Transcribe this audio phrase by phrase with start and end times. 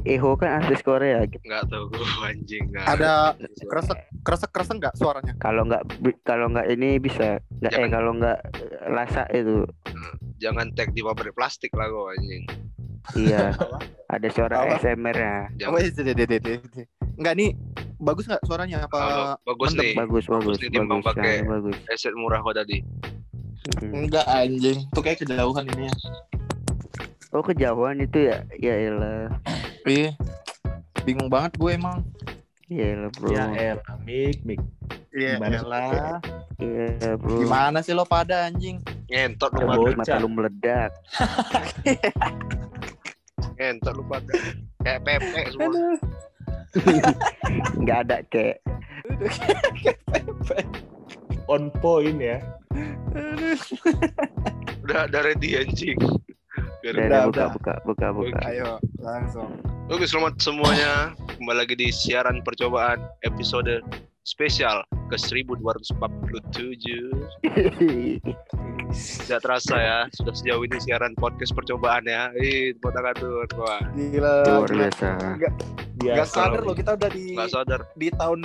[0.00, 1.38] Eho kan artis Korea gitu.
[1.42, 2.64] Nggak tahu gue anjing.
[2.68, 3.12] nggak Ada
[3.64, 5.32] kresek kresek kresek nggak suaranya?
[5.36, 9.62] Kalau nggak bi- kalau nggak ini bisa nggak eh kalau nggak eh, lasak itu
[10.36, 12.42] Jangan tag di pabrik plastik lah gue anjing.
[13.14, 13.52] iya
[14.14, 14.76] ada suara Apa?
[14.78, 15.78] ASMR ya Jangan.
[15.78, 16.86] iya, deh, deh, deh, deh, deh.
[17.14, 17.50] Nggak nih
[17.96, 18.98] bagus nggak suaranya apa?
[18.98, 19.84] Ah, bagus mendem.
[19.84, 19.94] nih.
[19.96, 22.80] bagus bagus nih timbang bagus pakai- bagus Headset murah kok tadi.
[23.82, 24.84] Enggak anjing.
[24.90, 25.94] Tuh kayak kejauhan ini ya.
[27.30, 29.26] oh kejauhan itu ya ya elah
[29.84, 30.16] Iya.
[31.04, 32.00] Bingung banget gue emang.
[32.72, 34.60] ya elah bro Ya elah, mik, mik.
[35.12, 36.16] Iya elah.
[36.56, 38.80] Iya bro Gimana sih lo pada anjing?
[39.12, 39.96] Ngentot lu pada.
[40.00, 40.90] mata lu meledak
[43.60, 44.32] Ngentot lu pada.
[44.80, 45.72] Kayak pepe semua.
[47.84, 48.58] nggak ada kayak
[51.46, 52.40] On point ya.
[54.82, 56.00] Udah ada ready anjing.
[56.84, 57.48] Biar udah, buka, udah.
[57.56, 59.48] buka buka buka Ayo langsung.
[59.88, 61.16] Oke, selamat semuanya.
[61.40, 63.80] Kembali lagi di siaran percobaan episode
[64.28, 65.96] spesial ke 1247.
[68.92, 72.28] Tidak terasa ya, sudah sejauh ini siaran podcast percobaan ya.
[72.36, 73.48] Ih, tangan tuh.
[73.56, 74.34] Wah, Gila.
[74.44, 75.08] luar biasa
[76.04, 76.68] Nggak sadar loh.
[76.68, 77.80] loh kita udah di nggak sadar.
[77.96, 78.40] di tahun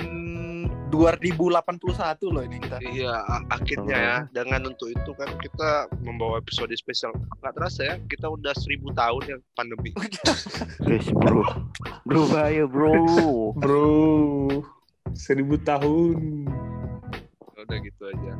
[0.90, 2.76] 2081 loh ini kita.
[2.82, 3.14] Iya,
[3.48, 4.16] akhirnya ya.
[4.34, 7.14] Dengan untuk itu kan kita membawa episode spesial.
[7.40, 9.94] Nggak terasa ya, kita udah seribu tahun ya pandemi.
[10.90, 11.46] Yes, bro
[12.02, 12.90] bro bahaya bro
[13.62, 13.86] Bro,
[15.14, 16.50] seribu tahun.
[17.54, 18.32] Udah gitu aja.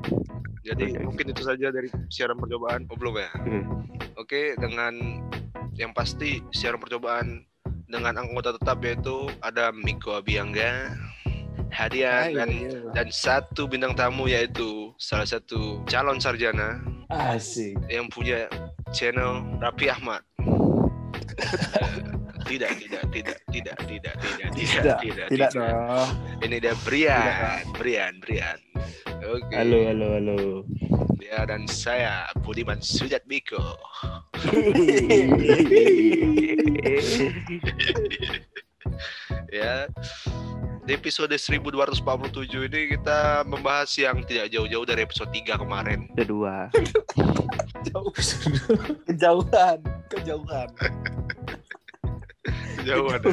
[0.67, 1.05] Jadi Oke.
[1.07, 2.91] mungkin itu saja dari siaran percobaan.
[2.91, 3.31] Oh, belum ya?
[3.39, 3.65] Hmm.
[4.19, 5.23] Oke, dengan
[5.79, 7.47] yang pasti siaran percobaan
[7.91, 10.95] dengan anggota tetap yaitu ada Miko Abiangga,
[11.81, 12.93] Hadiah Ah, iya, dan iya.
[12.93, 16.77] dan satu bintang tamu yaitu salah satu calon sarjana
[17.09, 17.73] Asik.
[17.89, 18.45] yang punya
[18.93, 20.21] channel Rapi Ahmad.
[22.51, 24.51] Tidak, tidak, tidak, tidak, tidak, tidak, tidak,
[24.99, 25.55] Tidak, tidak, Tidak.
[26.43, 28.59] Ini dia Brian, Brian, Brian.
[29.23, 29.55] Oke.
[29.55, 30.67] Halo, halo, halo.
[31.23, 33.79] Dia dan saya Budiman Sujat Miko.
[39.55, 39.87] ya.
[40.91, 42.03] Di episode 1247
[42.67, 46.11] ini kita membahas yang tidak jauh-jauh dari episode 3 kemarin.
[46.19, 46.67] kedua
[47.87, 48.11] Jauh.
[49.07, 49.79] Kejauhan,
[50.11, 50.67] kejauhan.
[52.83, 53.31] Jauh ada.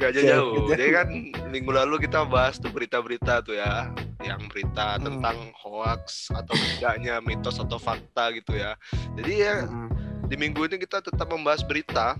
[0.00, 0.56] Gak jauh-jauh.
[0.56, 0.68] Jauh.
[0.72, 1.08] Jadi kan
[1.52, 3.92] minggu lalu kita bahas tuh berita-berita tuh ya.
[4.24, 5.04] Yang berita Hmm.
[5.04, 8.72] tentang hoax atau tidaknya mitos atau fakta gitu ya.
[9.20, 9.88] Jadi ya Mm.
[10.32, 12.16] di minggu ini kita tetap membahas berita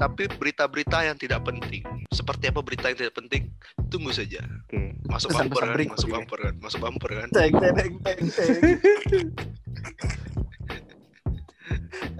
[0.00, 1.84] tapi berita-berita yang tidak penting.
[2.08, 3.52] Seperti apa berita yang tidak penting?
[3.92, 4.40] Tunggu saja.
[4.40, 5.92] oke Masuk Pesan-pesan bumper kan?
[5.92, 6.54] Masuk bumper kan?
[6.64, 7.28] Masuk bumper kan?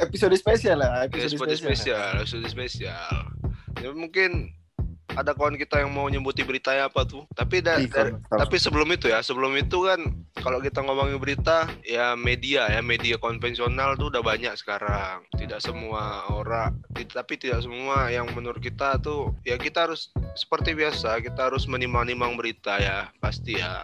[0.00, 1.74] Episode spesial ya, episode, Episode spesial.
[1.74, 3.12] spesial, episode spesial.
[3.82, 4.54] Ya, mungkin
[5.12, 7.26] ada kawan kita yang mau nyebutin beritanya apa tuh.
[7.30, 10.00] Tapi da- Ih, dari- kalau- tapi sebelum itu ya, sebelum itu kan
[10.36, 15.26] kalau kita ngomongin berita ya media ya, media konvensional tuh udah banyak sekarang.
[15.32, 21.18] Tidak semua orang, tapi tidak semua yang menurut kita tuh ya kita harus seperti biasa,
[21.20, 23.82] kita harus menimang-nimang berita ya, pasti ya.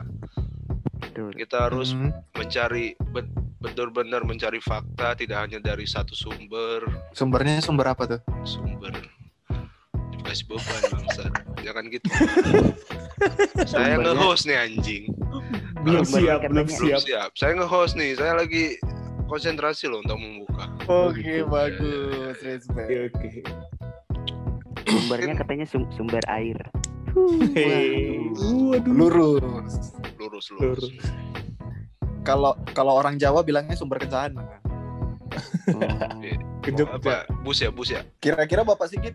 [0.97, 2.13] betul Kita harus Hmm.
[2.33, 2.97] mencari
[3.57, 8.21] benar-benar mencari fakta tidak hanya dari satu sumber Sumbernya sumber apa tuh?
[8.45, 8.93] sumber
[10.37, 12.09] dikasih beban bangsat jangan gitu
[13.73, 15.05] saya nge-host nih anjing
[15.81, 17.01] Belum siap, belum katanya- belum siap.
[17.01, 18.77] siap saya nge-host nih saya lagi
[19.27, 21.51] konsentrasi loh untuk membuka Oke, gitu.
[21.51, 22.39] bagus.
[22.39, 22.87] Respect.
[22.87, 23.31] Oke, oke.
[24.87, 26.55] sumbernya katanya sum- sumber air
[27.51, 28.21] Hei.
[28.37, 28.93] Waduh.
[28.93, 29.43] Lurus.
[30.21, 30.95] lurus lurus Lurus.
[32.23, 34.43] Kalau kalau orang Jawa bilangnya sumber kencana.
[35.69, 35.81] Oh.
[36.61, 39.15] Kejep, apa bus ya bus ya Kira-kira Bapak Sigit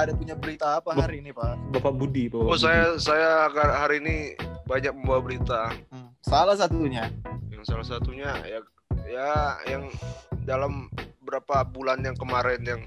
[0.00, 1.72] ada punya berita apa hari ini, Pak?
[1.72, 2.26] Bapak Budi.
[2.26, 2.62] Bapak oh Budi.
[2.62, 4.16] saya saya hari ini
[4.64, 6.08] banyak membawa berita Hmm.
[6.20, 7.08] Salah satunya.
[7.50, 8.60] yang salah satunya ya
[9.04, 9.32] ya
[9.66, 9.88] yang
[10.42, 10.88] dalam
[11.20, 12.80] beberapa bulan yang kemarin yang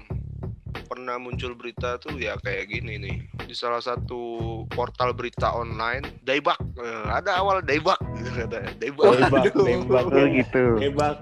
[0.84, 4.18] pernah muncul berita tuh ya kayak gini nih di salah satu
[4.68, 8.02] portal berita online Daibak Eh, ada awal Daibak
[8.34, 9.64] ada Daibak Tembak, Waduh.
[9.64, 10.04] tembak.
[10.08, 11.16] oh gitu Tembak.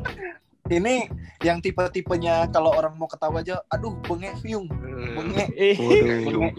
[0.73, 1.05] Ini
[1.41, 6.55] yang tipe-tipenya kalau orang mau ketawa aja, aduh bengek fiung, Eh, bengek, bengek.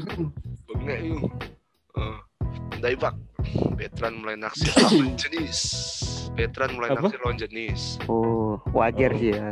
[0.68, 1.22] bengek yuk.
[1.94, 2.18] Eh,
[2.78, 3.16] Daibak
[3.74, 5.60] veteran mulai naksir lawan jenis.
[6.34, 7.00] Veteran mulai Apa?
[7.02, 7.98] naksir lawan jenis.
[8.06, 9.18] Oh wajar Oh.
[9.18, 9.50] sih ya.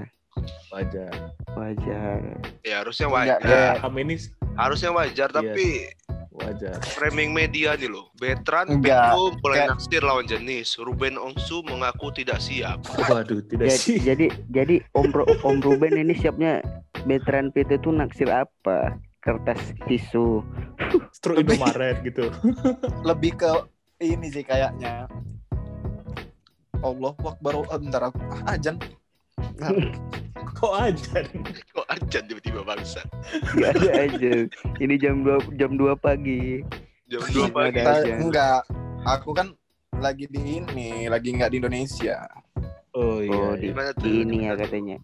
[0.69, 1.13] Wajar.
[1.51, 2.19] wajar.
[2.61, 3.73] Ya harusnya Enggak, wajar.
[3.81, 4.15] Kami ini
[4.55, 5.35] harusnya wajar Iya.
[5.35, 5.67] tapi
[6.31, 6.79] wajar.
[6.95, 8.09] framing media nih loh.
[8.17, 9.13] Veteran Enggak.
[9.13, 10.79] Peko mulai naksir lawan jenis.
[10.79, 12.81] Ruben Ongsu mengaku tidak siap.
[13.07, 13.97] Waduh, tidak jadi, sih.
[13.99, 16.63] jadi jadi om Ru- om Ruben ini siapnya
[17.03, 20.41] veteran PT tuh naksir apa kertas tisu.
[21.27, 22.25] Lebih- Indomaret gitu.
[23.09, 23.51] lebih ke
[24.01, 25.05] ini sih kayaknya
[26.81, 28.81] Allah Akbar oh, bentar aku ah, ajan
[30.61, 31.25] Kok aja?
[31.73, 33.01] Kok aja tiba-tiba bangsa.
[33.57, 34.31] Gak ada aja.
[34.77, 36.61] Ini jam 2 jam 2 pagi.
[37.09, 37.79] Jam Iya, 2 pagi.
[37.81, 37.91] ada.
[38.01, 38.17] Ajan.
[38.29, 38.59] enggak
[39.03, 39.47] aku kan
[39.97, 42.25] lagi di ini lagi nggak di Indonesia
[42.91, 43.31] Oh iya.
[43.31, 43.71] Oh, iya.
[43.71, 44.03] di, tuh?
[44.03, 44.97] di ini ya katanya.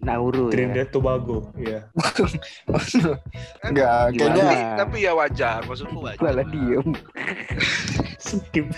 [0.00, 0.52] Nauru ya.
[0.56, 1.86] Trinidad Tobago, iya.
[3.68, 6.24] enggak kayaknya Tapi, tapi ya wajar, maksudku wajar.
[6.24, 6.88] Malah diem.
[8.20, 8.68] Skip,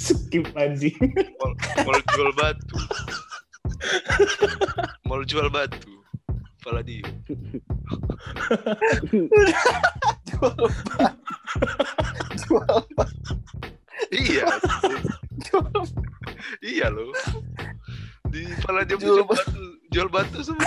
[0.00, 0.96] skip anjing.
[1.84, 2.74] Mau jual batu.
[5.04, 5.92] Mau jual batu.
[6.60, 7.06] Kepala dia.
[10.26, 10.56] jual
[12.36, 12.80] jual
[14.12, 14.46] Iya.
[15.40, 15.70] jual
[16.62, 17.10] iya loh.
[18.28, 20.66] Di kepala dia Jual jual batu, jual batu semua.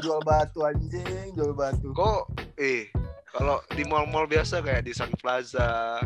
[0.00, 2.28] jual batu anjing jual batu Kok
[2.60, 2.88] eh
[3.32, 6.00] kalau di mall-mall biasa kayak di Sun Plaza,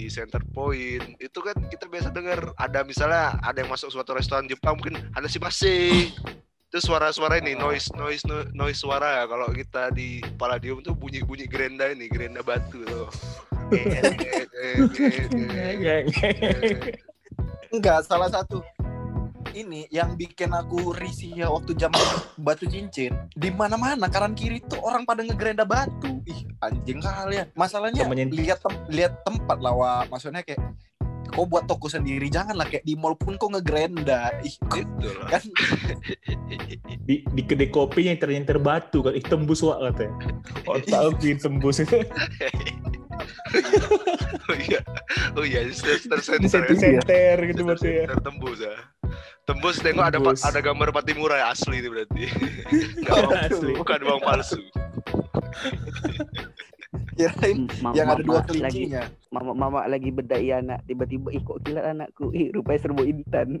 [0.00, 4.48] di Center Point, itu kan kita biasa dengar ada misalnya ada yang masuk suatu restoran
[4.48, 6.08] Jepang mungkin ada si masing.
[6.72, 9.20] Itu suara-suara ini noise noise no- noise suara.
[9.20, 13.12] Ya kalau kita di Palladium tuh bunyi-bunyi gerenda ini, gerenda batu tuh.
[17.70, 18.64] enggak salah satu
[19.52, 21.98] ini yang bikin aku risih ya waktu zaman
[22.36, 27.36] batu cincin di mana mana kanan kiri tuh orang pada ngegerenda batu ih anjing kali
[27.36, 30.04] ya masalahnya Temennya- lihat tem- lihat tempat lah Wak.
[30.08, 30.60] maksudnya kayak
[31.30, 35.28] kau buat toko sendiri janganlah kayak di mall pun kau ngegerenda ih Gitu lah.
[35.30, 35.42] kan
[37.00, 40.14] Di, di kedai kopi yang ternyata batu kan, ih tembus wak katanya.
[40.64, 41.98] Oh tahu gue tembus itu.
[44.46, 44.80] oh iya,
[45.34, 47.02] oh iya, Di tersenter satu ya.
[47.02, 48.04] center gitu batu ya.
[48.06, 48.74] Tertembus ya.
[49.48, 50.40] Tembus tengok ada Tembus.
[50.46, 52.22] ada gambar Patimura ya, asli ini berarti.
[53.50, 53.72] Asli.
[53.74, 54.60] bukan bang palsu.
[57.20, 58.56] kirain Ma- yang ma- ada dua ma- lagi
[58.88, 63.60] kelincinya mama mama lagi bedai anak tiba-tiba ih kok kilat anakku ih rupanya serbu intan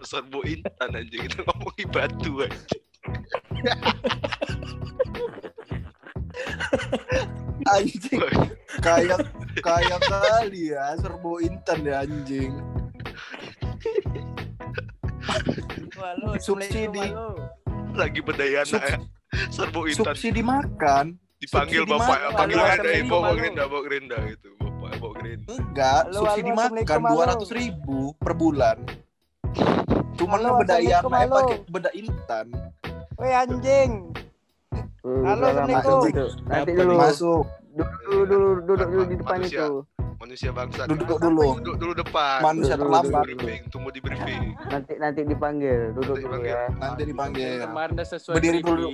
[0.00, 2.78] Serbu intan aja kita ngomongin batu aja.
[7.70, 8.18] anjing
[8.80, 9.20] kayak
[9.58, 12.52] kayak kali ya serbo intan ya anjing.
[15.98, 17.06] Halo, Subsidi.
[17.92, 18.98] Lagi berdaya anak ya.
[19.50, 20.14] Serbu intan.
[20.14, 21.18] subsidi makan.
[21.40, 22.36] Dipanggil subsidi bapak makan.
[22.36, 24.48] panggil ada eh bawa Assalamualaikum, gerinda bawa gerinda gitu.
[24.60, 25.46] Bapak bawa gerinda.
[25.50, 28.78] Enggak Halo, subsidi makan dua ratus ribu per bulan.
[30.14, 31.36] Cuma Halo, ngebedaya Assalamualaikum, anaknya halo.
[31.40, 32.46] pakai beda intan.
[33.16, 33.90] Woi anjing.
[35.00, 36.02] Halo, Assalamualaikum.
[36.46, 36.94] nanti dulu.
[36.98, 39.60] Masuk duduk dulu duduk dulu di depan Manusia.
[39.60, 39.72] itu.
[40.20, 40.80] Manusia bangsa.
[40.84, 41.40] Duduk dulu.
[41.56, 42.38] duduk dulu depan?
[42.40, 43.22] Manusia terlambat.
[43.24, 44.42] Briefing tunggu di briefing.
[44.66, 45.78] Nanti nanti dipanggil.
[45.92, 46.52] Duduk Nanti dulu dipanggil.
[46.52, 46.64] ya.
[46.76, 47.50] Nanti dipanggil.
[47.62, 48.86] Kemarin udah sesuai Berdiri dulu.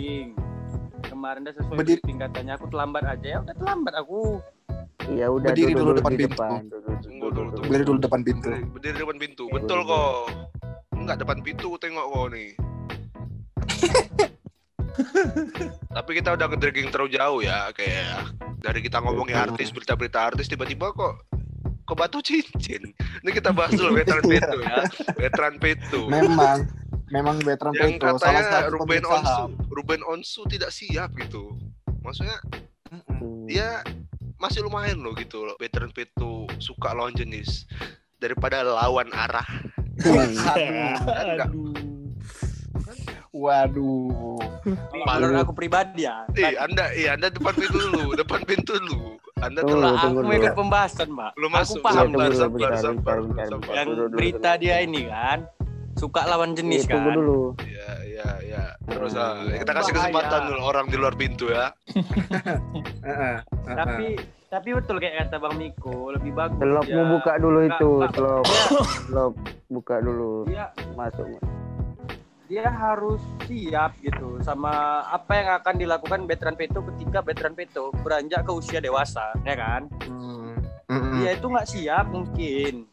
[1.03, 2.53] Kemarin udah sesuai Berdiri- briefing katanya.
[2.55, 3.27] Aku terlambat aja.
[3.27, 4.19] Ya udah terlambat aku.
[5.07, 6.33] iya udah Berdiri duduk dulu depan di pintu.
[6.33, 6.51] depan.
[6.97, 7.63] Tunggu duduk, dulu, duduk.
[7.65, 8.49] berdiri dulu depan pintu.
[8.71, 9.45] Berdiri, depan pintu.
[9.49, 10.13] Betul kok
[10.97, 12.49] enggak depan pintu tengok kok nih
[15.97, 18.33] tapi kita udah nge-dragging terlalu jauh ya kayak
[18.67, 19.47] dari kita ngomongin Iya.
[19.47, 21.23] artis berita-berita artis tiba-tiba kok
[21.87, 22.83] ke batu cincin
[23.23, 24.83] ini kita bahas dulu veteran Peto ya
[25.15, 26.67] veteran Peto memang
[27.07, 31.55] memang veteran yang Petro salah katanya satu Ruben Onsu Ruben Onsu tidak siap gitu
[32.03, 32.39] maksudnya.
[32.87, 33.47] Hmm.
[33.47, 33.83] dia
[34.39, 37.67] masih lumayan loh gitu loh veteran Peto suka lawan jenis
[38.19, 39.47] daripada lawan arah
[40.03, 41.49] Enggak.
[41.49, 41.73] Aduh.
[43.37, 44.41] Waduh
[45.07, 46.27] Menurut aku pribadi ya.
[46.35, 49.15] Eh, anda, eh, anda depan pintu dulu, depan pintu dulu.
[49.37, 51.31] Anda Tunggu, telah Lah, aku tunggu ikut pembahasan, Mbak.
[51.37, 51.81] Belum aku masuk.
[51.81, 53.73] paham Sabar, Tunggu sabar, sabar, sabar.
[53.73, 55.39] yang berita dia ini kan
[55.95, 57.17] suka lawan Iya, jenis tunggu kan.
[57.17, 58.65] dulu Ya, ya, ya.
[58.87, 59.23] Terus Hmm.
[59.23, 61.71] ah, kita kasih kesempatan dulu orang di luar pintu ya.
[63.65, 64.17] Tapi
[64.47, 66.57] tapi betul kayak kata Bang Miko, lebih bagus.
[66.57, 66.95] Selop ya.
[66.97, 68.13] mau buka dulu itu nggak.
[68.15, 68.45] selop
[69.03, 69.33] selop
[69.75, 71.27] buka dulu Dia masuk
[72.47, 74.71] dia harus siap gitu sama
[75.05, 79.91] apa yang akan dilakukan veteran Peto ketika veteran Peto beranjak ke usia dewasa, ya kan?
[80.07, 80.55] Hmm.
[80.87, 81.19] Mm-mm.
[81.19, 82.87] Dia itu nggak siap mungkin.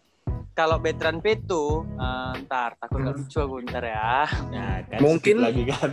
[0.53, 4.25] Kalau veteran Peto, eh, ntar takut nggak lucu aku ntar ya.
[4.49, 5.91] Nah, kan Mungkin- lagi kan.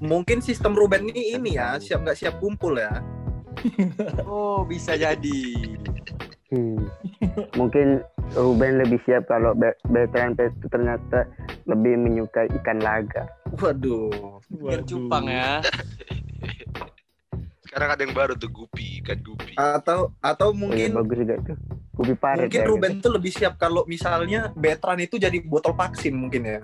[0.00, 3.04] mungkin sistem Ruben ini ini ya siap nggak siap kumpul ya
[4.24, 5.42] Oh bisa jadi.
[6.48, 6.88] Hmm.
[7.52, 8.00] Mungkin
[8.32, 11.28] Ruben lebih siap kalau be- veteran itu ternyata
[11.68, 13.28] lebih menyukai ikan laga.
[13.60, 15.60] waduh Ikan cupang ya.
[17.68, 19.52] Sekarang ada yang baru tuh gupi, ikan gupi.
[19.58, 21.58] atau atau Mungkin mungkin bagus juga tuh.
[21.94, 22.66] Kopi paret Mungkin ya.
[22.66, 26.58] Ruben tuh lebih siap kalau misalnya Betran itu jadi botol vaksin mungkin ya.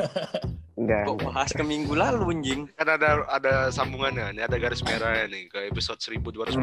[0.80, 1.06] Enggak.
[1.06, 2.60] Kok bahas ke minggu lalu anjing?
[2.74, 6.56] Kan ada ada sambungannya, ini ada garis merah nih ke episode 1247.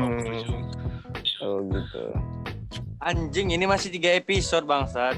[1.44, 2.04] Oh gitu.
[3.08, 5.16] Anjing ini masih tiga episode bangsat.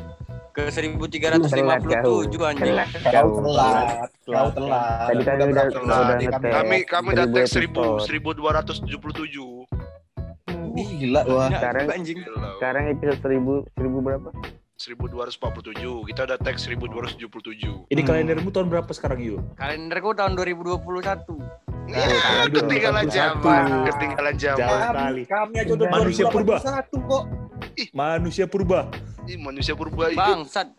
[0.50, 2.46] Ke Telat 1357 kau.
[2.46, 2.69] anjing.
[2.69, 3.88] Telat Kau telat,
[4.24, 5.08] kau telat.
[5.08, 6.51] Tadi kan udah udah kali ngetek.
[6.51, 7.65] kami- Kami kami udah tag episode.
[8.03, 9.65] 1000 1277.
[10.75, 11.50] Gila wah.
[11.50, 12.19] Sekarang- anjing.
[12.58, 14.29] Sekarang episode 1000 1000 berapa?
[14.75, 16.05] 1247.
[16.05, 17.86] Kita udah tag 1277.
[17.88, 18.08] Ini Hmm.
[18.08, 19.39] kalendermu tahun berapa sekarang yuk?
[19.55, 21.41] Kalenderku tahun 2021.
[21.89, 22.05] Ya,
[22.48, 23.10] ketinggalan 21.
[23.10, 24.93] zaman, ketinggalan zaman.
[25.25, 26.62] Kami aja udah Manusia purba.
[26.62, 27.24] 2081 kok.
[27.95, 28.89] Manusia purba.
[29.29, 30.17] Ih, manusia purba ini.
[30.17, 30.74] Bangsat.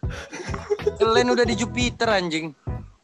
[0.99, 2.52] Kalian udah di Jupiter anjing.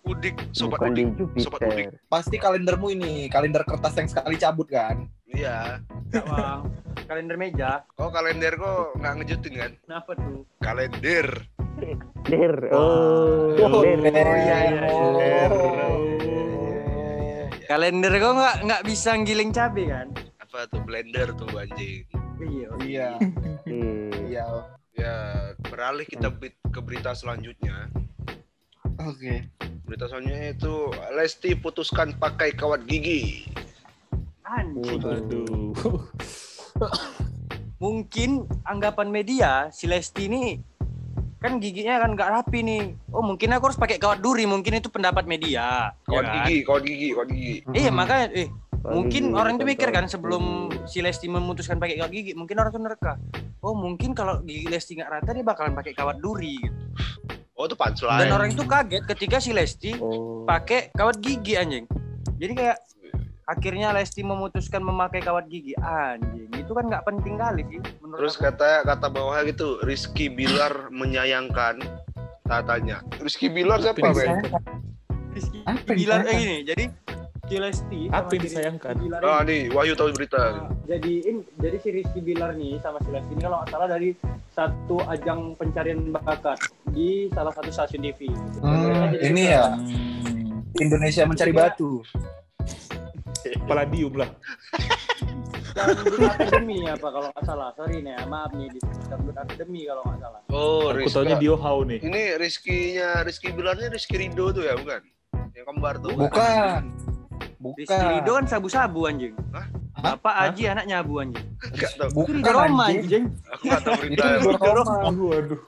[0.06, 1.42] Udik, sobat Bukan di udik.
[1.42, 1.90] Sobat udik.
[1.90, 2.06] Jupiter.
[2.06, 5.10] Pasti kalendermu ini, kalender kertas yang sekali cabut kan?
[5.26, 5.82] Iya.
[6.14, 6.60] Enggak, Bang.
[7.10, 7.82] Kalender meja.
[7.98, 9.72] Kok kalender kok nggak ngejutin kan?
[9.82, 10.46] Kenapa tuh?
[10.62, 11.26] Kalender.
[12.26, 12.54] Der.
[12.72, 13.52] Oh.
[13.58, 13.98] Oh, Der.
[14.00, 14.82] iya, iya.
[17.66, 20.08] Kalender kok nggak nggak bisa giling cabe kan?
[20.38, 22.06] Apa tuh blender tuh anjing.
[22.38, 22.68] Iya.
[22.86, 23.08] Iya,
[23.83, 24.30] Hmm.
[24.30, 24.47] iya.
[24.97, 25.16] Ya,
[25.61, 27.92] beralih kita bit- ke berita selanjutnya.
[28.97, 29.45] Oke.
[29.85, 33.45] Berita selanjutnya itu Lesti putuskan pakai kawat gigi.
[34.49, 35.04] Anjing.
[35.04, 36.00] Aduh.
[37.85, 40.56] Mungkin anggapan media si Lesti ini
[41.37, 42.83] kan giginya kan nggak rapi nih.
[43.12, 44.49] Oh mungkin aku harus pakai kawat duri.
[44.49, 45.92] Mungkin itu pendapat media.
[46.09, 46.35] Kawat ya kan?
[46.49, 47.54] gigi, kawat gigi, kawat gigi.
[47.76, 48.49] Iya makanya eh
[48.80, 52.80] mungkin orang itu mikir kan sebelum si Lesti memutuskan pakai kawat gigi, mungkin orang tuh
[52.80, 53.21] nerka.
[53.66, 56.54] Oh mungkin kalau gigi Lesti nggak rata dia bakalan pakai kawat duri.
[56.54, 56.78] Gitu.
[57.52, 58.23] Oh, itu punchline.
[58.23, 60.46] Dan orang itu kaget ketika si Lesti Oh.
[60.46, 61.82] pakai kawat gigi anjing.
[62.38, 62.78] Jadi kayak
[63.44, 66.46] akhirnya Lesti memutuskan memakai kawat gigi anjing.
[66.54, 68.46] Itu kan nggak penting kali sih menurut Terus aku.
[68.46, 71.82] kata kata bawahnya gitu, Rizky Bilar menyayangkan
[72.44, 73.02] katanya.
[73.18, 74.46] Rizky Bilar siapa, Ben?
[75.35, 76.38] Rizky Bilar eh disayangkan?
[76.38, 76.56] gini.
[76.62, 76.85] Jadi
[77.46, 78.94] si Lesti Apa yang disayangkan?
[78.96, 80.38] Bilar Ah, nih, Wahyu tahu berita.
[80.38, 84.10] Nah, jadiin jadi si Rizky Bilar nih sama si Lesti ini kalau nggak salah dari
[84.48, 88.32] satu ajang pencarian bakat di salah satu stasiun TV.
[88.58, 90.64] Hmm, Jadi ini ya Hmm.
[90.76, 92.02] Indonesia mencari batu.
[93.64, 94.30] Palladium lah.
[95.70, 97.68] Dangdut Akademi apa kalau nggak salah.
[97.72, 100.40] Sorry nih, maaf nih di Dangdut Akademi kalau nggak salah.
[100.48, 101.14] Oh, Aku Rizky.
[101.14, 102.00] taunya Dio How nih.
[102.00, 105.00] Ini Rizky-nya Rizky Bilarnya Rizky Rido tuh ya, bukan?
[105.52, 106.10] Yang kembar tuh.
[106.12, 106.80] Bukan.
[107.56, 108.00] Bukan.
[108.12, 109.32] Rido kan sabu-sabu anjing.
[109.50, 109.66] Hah?
[109.96, 110.46] Bapak Hah?
[110.52, 111.46] Aji anak nyabu anjing.
[111.72, 112.08] Enggak tahu.
[112.12, 113.00] Bukan Itu Rido Roma anjing.
[113.02, 113.25] anjing.
[113.48, 114.26] Aku enggak tahu Itu berita.
[114.44, 114.96] Rido Roma.
[115.02, 115.60] Aduh, aduh.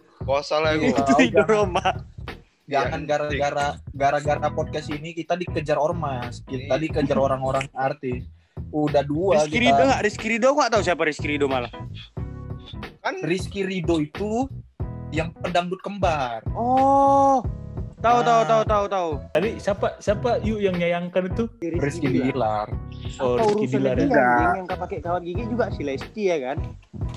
[0.42, 0.92] Salah Iya.
[0.92, 1.00] aku.
[1.00, 1.86] Itu Rido Roma.
[2.68, 6.82] Jangan Iya, gara-gara gara-gara podcast ini kita dikejar ormas, kita Iya.
[6.84, 8.28] dikejar orang-orang artis.
[8.68, 9.84] Udah dua Rizky Rido kita.
[9.88, 10.00] nggak?
[10.04, 11.72] Rizky Rido nggak tahu siapa Rizky Rido malah.
[13.00, 14.44] Kan Rizky Rido itu
[15.08, 16.44] yang pedangdut kembar.
[16.52, 17.40] Oh,
[17.98, 18.46] tahu tahu Nah.
[18.46, 19.08] tahu tahu tahu.
[19.30, 21.44] Tadi siapa siapa yuk yang nyayangkan itu?
[21.78, 22.68] Rizky Bilar.
[23.18, 24.54] Oh, Apa Rizky dia ya.
[24.54, 26.58] yang nggak pakai kawat gigi juga si Lesti ya kan?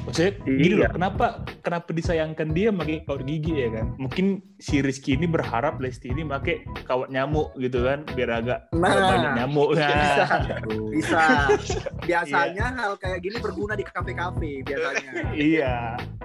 [0.01, 0.79] Maksudnya gini Iya.
[0.79, 1.25] loh, kenapa
[1.61, 3.85] kenapa disayangkan dia pakai kawat gigi ya kan?
[3.97, 4.25] Mungkin
[4.57, 8.89] si Rizky ini berharap Lesti ini pakai kawat nyamuk gitu kan, biar agak Nah.
[8.97, 9.77] banyak nyamuk.
[9.77, 10.25] Bisa.
[10.57, 10.89] Aduh.
[10.91, 11.21] Bisa.
[12.01, 15.11] Biasanya hal kayak gini berguna di kafe-kafe biasanya.
[15.31, 15.75] Iya.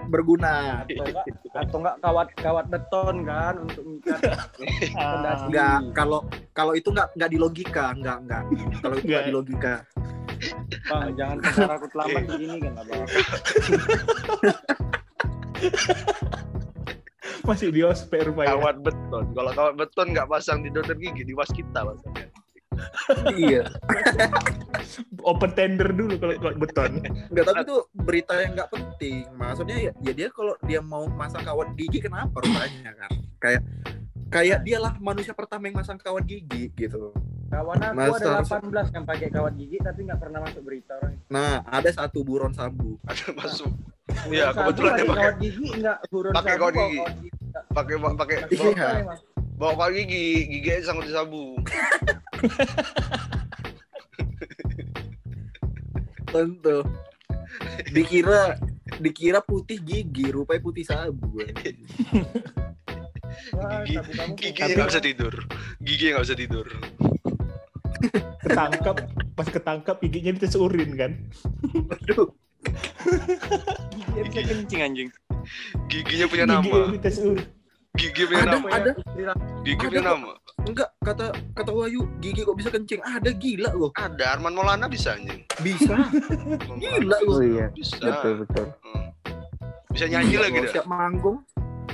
[0.08, 0.82] Berguna.
[0.86, 4.20] Atau enggak atau enggak kawat kawat beton kan untuk mengikat
[4.96, 5.44] fondasi.
[5.50, 6.20] Enggak, kalau
[6.54, 8.42] kalau itu enggak enggak di logika, enggak enggak.
[8.82, 9.74] Kalau itu enggak di logika.
[10.86, 13.08] Bang, jangan pasar aku terlambat begini kan abang.
[17.46, 18.58] Masih di ospek rupanya.
[18.58, 19.24] kawat beton.
[19.32, 22.26] Kalau kawat beton nggak pasang di dokter gigi, di waskita pasangnya.
[23.34, 23.62] Iya.
[25.22, 26.90] Open tender dulu kalau kawat beton.
[27.28, 29.26] Enggak, tapi itu berita yang enggak penting.
[29.34, 33.10] Maksudnya ya, ya dia kalau dia mau masang kawat gigi kenapa rupanya kan?
[33.38, 33.62] Kayak
[34.26, 37.10] kayak dialah manusia pertama yang masang kawat gigi gitu.
[37.46, 40.92] Kawan aku Masa ada harus- 18 yang pakai kawat gigi tapi nggak pernah masuk berita
[40.98, 41.14] orang.
[41.26, 42.98] Nah, ada satu buron sabu.
[43.06, 43.70] Ada masuk.
[44.26, 46.96] Iya, kebetulan dia pakai kawat gigi enggak buron pakai sabu kawat gigi.
[46.96, 47.30] kawat gigi.
[47.70, 48.88] pakai pakai Nggak Iya.
[49.56, 51.44] bawa, kawat gigi, giginya sangkut di sabu.
[56.26, 56.78] Tentu.
[57.92, 58.56] Dikira
[59.00, 61.40] dikira putih gigi, rupanya putih sabu.
[63.56, 65.34] Wah, Gigi- kamu Giginya nggak bisa tidur.
[65.80, 66.66] Giginya nggak bisa tidur.
[68.44, 68.96] Ketangkap,
[69.34, 71.12] pas ketangkap giginya dites urin kan.
[71.72, 72.28] Waduh.
[74.16, 75.08] Bisa kencing anjing.
[75.88, 76.64] Giginya punya nama.
[76.64, 77.48] Giginya dites urin.
[77.96, 78.68] Gigi punya Ada, nama.
[78.70, 78.92] ada.
[79.62, 80.30] Gigi ada punya nama.
[80.62, 83.00] Enggak, kata kata Wahyu, gigi kok bisa kencing?
[83.00, 83.90] Ada gila loh.
[83.94, 85.46] Ada Arman Maulana bisa anjing.
[85.58, 85.94] Bisa.
[86.82, 87.30] Gila lu.
[87.30, 87.66] Oh iya.
[87.70, 87.96] Bisa.
[87.98, 88.66] Betul betul.
[88.82, 89.04] Hmm.
[89.88, 91.40] bisa nyanyi lagi dah siap manggung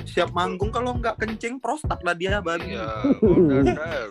[0.03, 2.83] siap manggung kalau nggak kencing prostat lah dia Iya,
[3.23, 4.03] udah dah.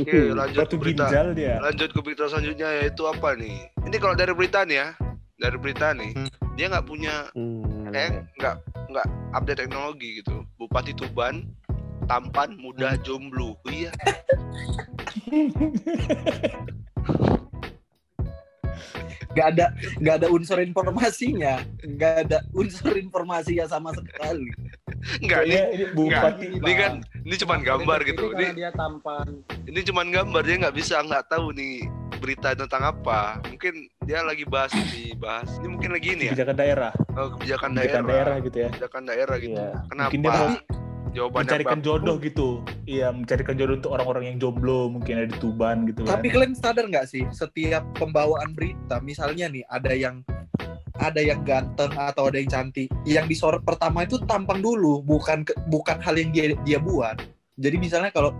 [0.00, 1.04] Oke, lanjut Batu ke berita.
[1.36, 1.60] dia.
[1.60, 3.68] Lanjut ke berita selanjutnya yaitu apa nih?
[3.84, 4.88] Ini kalau dari berita nih ya,
[5.36, 6.28] dari berita nih, Hmm.
[6.56, 8.08] dia nggak punya Hmm, kayak
[8.40, 8.54] nggak
[8.88, 9.06] nggak
[9.36, 10.36] update teknologi gitu.
[10.68, 11.48] Bupati Tuban
[12.04, 13.56] tampan mudah jomblo.
[13.56, 13.88] Oh, iya.
[19.32, 24.52] nggak ada nggak ada unsur informasinya nggak ada unsur informasinya sama sekali
[25.24, 25.56] Enggak nih.
[25.56, 26.46] Kayaknya ini bupati.
[26.58, 28.24] Ini kan ini cuman gambar gitu.
[28.34, 29.28] Ini Ini dia tampan.
[29.64, 31.86] ini cuman gambar dia nggak bisa nggak tahu nih
[32.18, 33.38] berita tentang apa.
[33.48, 35.48] Mungkin dia lagi bahas ini bahas.
[35.62, 36.32] Ini mungkin lagi ini ya.
[36.34, 38.10] kebijakan daerah, Oh, kebijakan kebijakan daerah.
[38.10, 38.68] daerah gitu ya.
[38.74, 39.58] Kebijakan daerah gitu.
[39.58, 39.70] Iya.
[39.88, 40.10] Kenapa?
[40.10, 40.48] Mungkin dia mau
[41.08, 42.48] Jawabannya mencarikan jodoh gitu.
[42.84, 46.20] Iya, mencarikan jodoh untuk orang-orang yang jomblo, mungkin ada di Tuban gitu kan.
[46.20, 50.20] Tapi kalian sadar nggak sih setiap pembawaan berita, misalnya nih ada yang
[50.98, 55.96] ada yang ganteng atau ada yang cantik, yang disorot pertama itu tampang dulu, bukan bukan
[56.02, 57.18] hal yang dia dia buat.
[57.58, 58.30] Jadi misalnya kalau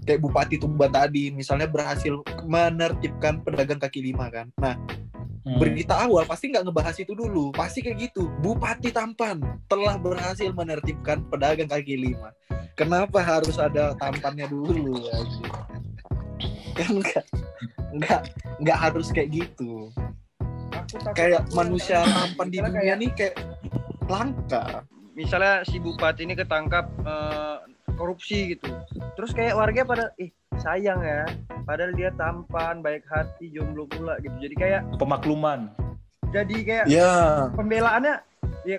[0.00, 2.14] kayak Bupati Tuban tadi, misalnya berhasil
[2.46, 4.48] menertibkan pedagang kaki lima kan.
[4.56, 4.78] Nah
[5.40, 5.56] Hmm.
[5.56, 8.28] berita awal pasti nggak ngebahas itu dulu, pasti kayak gitu.
[8.38, 12.28] Bupati tampan telah berhasil menertibkan pedagang kaki lima.
[12.76, 15.00] Kenapa harus ada tampannya dulu?
[15.00, 15.16] ya?
[16.76, 17.24] Kan nggak
[17.90, 18.20] nggak
[18.60, 19.88] nggak harus kayak gitu.
[20.70, 23.34] Aku Kayak aku manusia tampan di dunia kayak- nih kayak
[24.06, 24.64] langka.
[25.10, 27.56] misalnya si bupati ini ketangkap eh,
[28.00, 28.64] korupsi gitu.
[29.14, 31.28] Terus kayak warga pada ih sayang ya.
[31.68, 34.32] Padahal dia tampan, baik hati, jomblo pula gitu.
[34.40, 35.68] Jadi kayak pemakluman.
[36.30, 38.22] jadi kayak Ya, pembelaannya
[38.64, 38.78] ya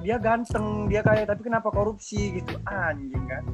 [0.00, 2.58] dia ganteng, dia kaya tapi kenapa korupsi gitu.
[2.66, 3.44] Anjing kan.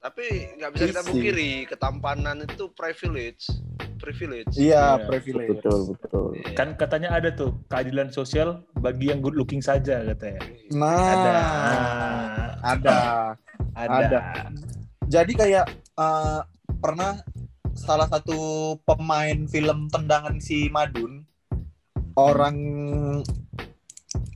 [0.00, 3.52] Tapi nggak bisa kita pungkiri ketampanan itu privilege,
[4.00, 4.56] privilege.
[4.56, 5.60] iya Iya, privilege.
[5.60, 6.26] betul betul.
[6.56, 10.40] Kan katanya ada tuh keadilan sosial bagi yang good looking saja katanya.
[10.72, 11.36] Nah, Ada.
[12.64, 12.98] ada.
[13.80, 13.96] Ada.
[13.96, 14.20] Ada.
[15.06, 16.40] Jadi kayak eh,
[16.76, 17.18] pernah
[17.72, 18.38] salah satu
[18.84, 21.24] pemain film tendangan si Madun
[22.14, 22.56] orang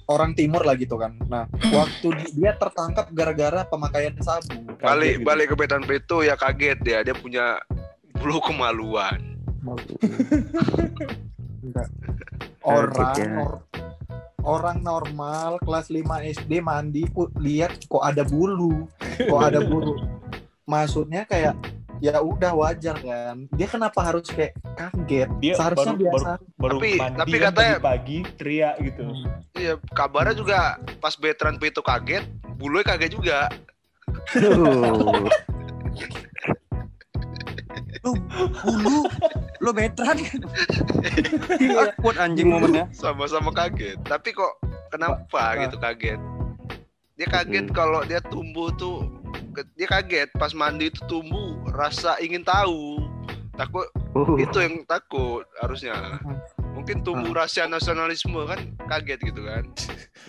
[0.07, 1.16] orang timur lah gitu kan.
[1.26, 4.64] Nah, waktu di- dia tertangkap gara-gara pemakaian sabu.
[4.76, 7.57] Balik Kaget balik ke Betan Peto ya kaget dia, dia punya
[8.14, 9.16] bulu kemaluan.
[9.80, 9.96] gitu.
[11.64, 11.88] Enggak.
[12.61, 13.28] Orang ya.
[13.40, 13.61] or-
[14.44, 16.04] orang normal kelas 5
[16.37, 17.09] SD mandi
[17.40, 19.96] lihat kok ada bulu, kok ada bulu.
[20.68, 21.57] Maksudnya kayak
[22.04, 23.48] ya udah wajar kan.
[23.57, 25.28] Dia kenapa harus kayak kaget?
[25.40, 26.30] Dia Seharusnya baru- biasa.
[26.61, 29.04] Baru Tapi- mandi tapi kan katanya- pagi-pagi teriak gitu.
[29.57, 30.59] Iya, kabarnya juga
[31.00, 32.24] pas Betran Peto kaget,
[32.61, 33.48] bulunya kaget juga.
[34.30, 35.24] Tuh.
[38.04, 39.09] Bulu
[39.64, 40.40] lo veteran kan.
[41.81, 42.85] Akut anjing momennya.
[42.92, 43.96] Sama-sama kaget.
[44.05, 44.61] Tapi kok
[44.92, 45.64] kenapa Nah.
[45.64, 46.20] gitu kaget?
[47.16, 47.74] Dia kaget Hmm.
[47.74, 49.09] kalau dia tumbuh tuh
[49.79, 53.00] dia kaget pas mandi itu tumbuh rasa ingin tahu.
[53.55, 56.22] Takut Uh, itu yang takut harusnya.
[56.74, 57.40] Mungkin tumbuh Hmm.
[57.42, 59.64] rasa nasionalisme kan kaget gitu kan.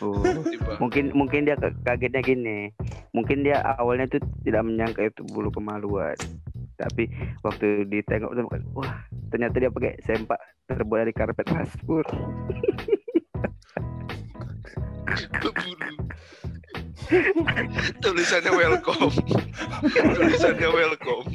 [0.02, 0.41] uh.
[0.45, 0.74] Tiba.
[0.82, 1.54] Mungkin mungkin dia
[1.86, 2.74] kagetnya gini.
[3.13, 6.17] Mungkin dia awalnya tuh tidak menyangka itu bulu kemaluan.
[6.75, 7.07] Tapi
[7.41, 8.91] waktu ditengok tuh wah
[9.31, 12.03] ternyata dia pakai sempak terbuat dari karpet raspur.
[15.39, 15.93] Bulu.
[18.03, 19.13] Tulisannya welcome.
[19.93, 21.27] Tulisannya welcome.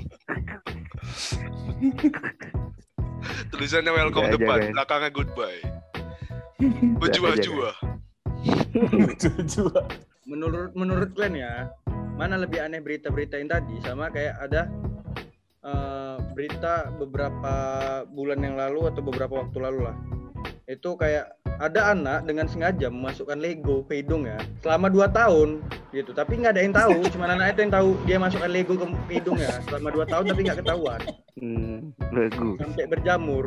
[3.54, 4.72] Tulisannya welcome Jaga, depan, jaga.
[4.74, 5.60] belakangnya goodbye.
[7.00, 7.72] Berjua-jua.
[8.74, 9.64] Lucu-lucu.
[10.30, 11.52] menurut menurut kalian ya
[12.14, 14.70] mana lebih aneh berita-berita yang tadi sama kayak ada
[15.64, 17.54] eh, berita beberapa
[18.08, 19.96] bulan yang lalu atau beberapa waktu lalu lah.
[20.70, 25.48] Itu kayak ada anak dengan sengaja memasukkan Lego ke hidung ya selama 2 tahun
[25.92, 26.16] gitu.
[26.16, 29.36] Tapi nggak ada yang tahu cuma anak itu yang tahu dia masukkan Lego ke hidung
[29.36, 31.00] ya selama 2 tahun tapi nggak ketahuan.
[31.36, 32.56] Hmm, bagus.
[32.64, 33.44] sampai berjamur.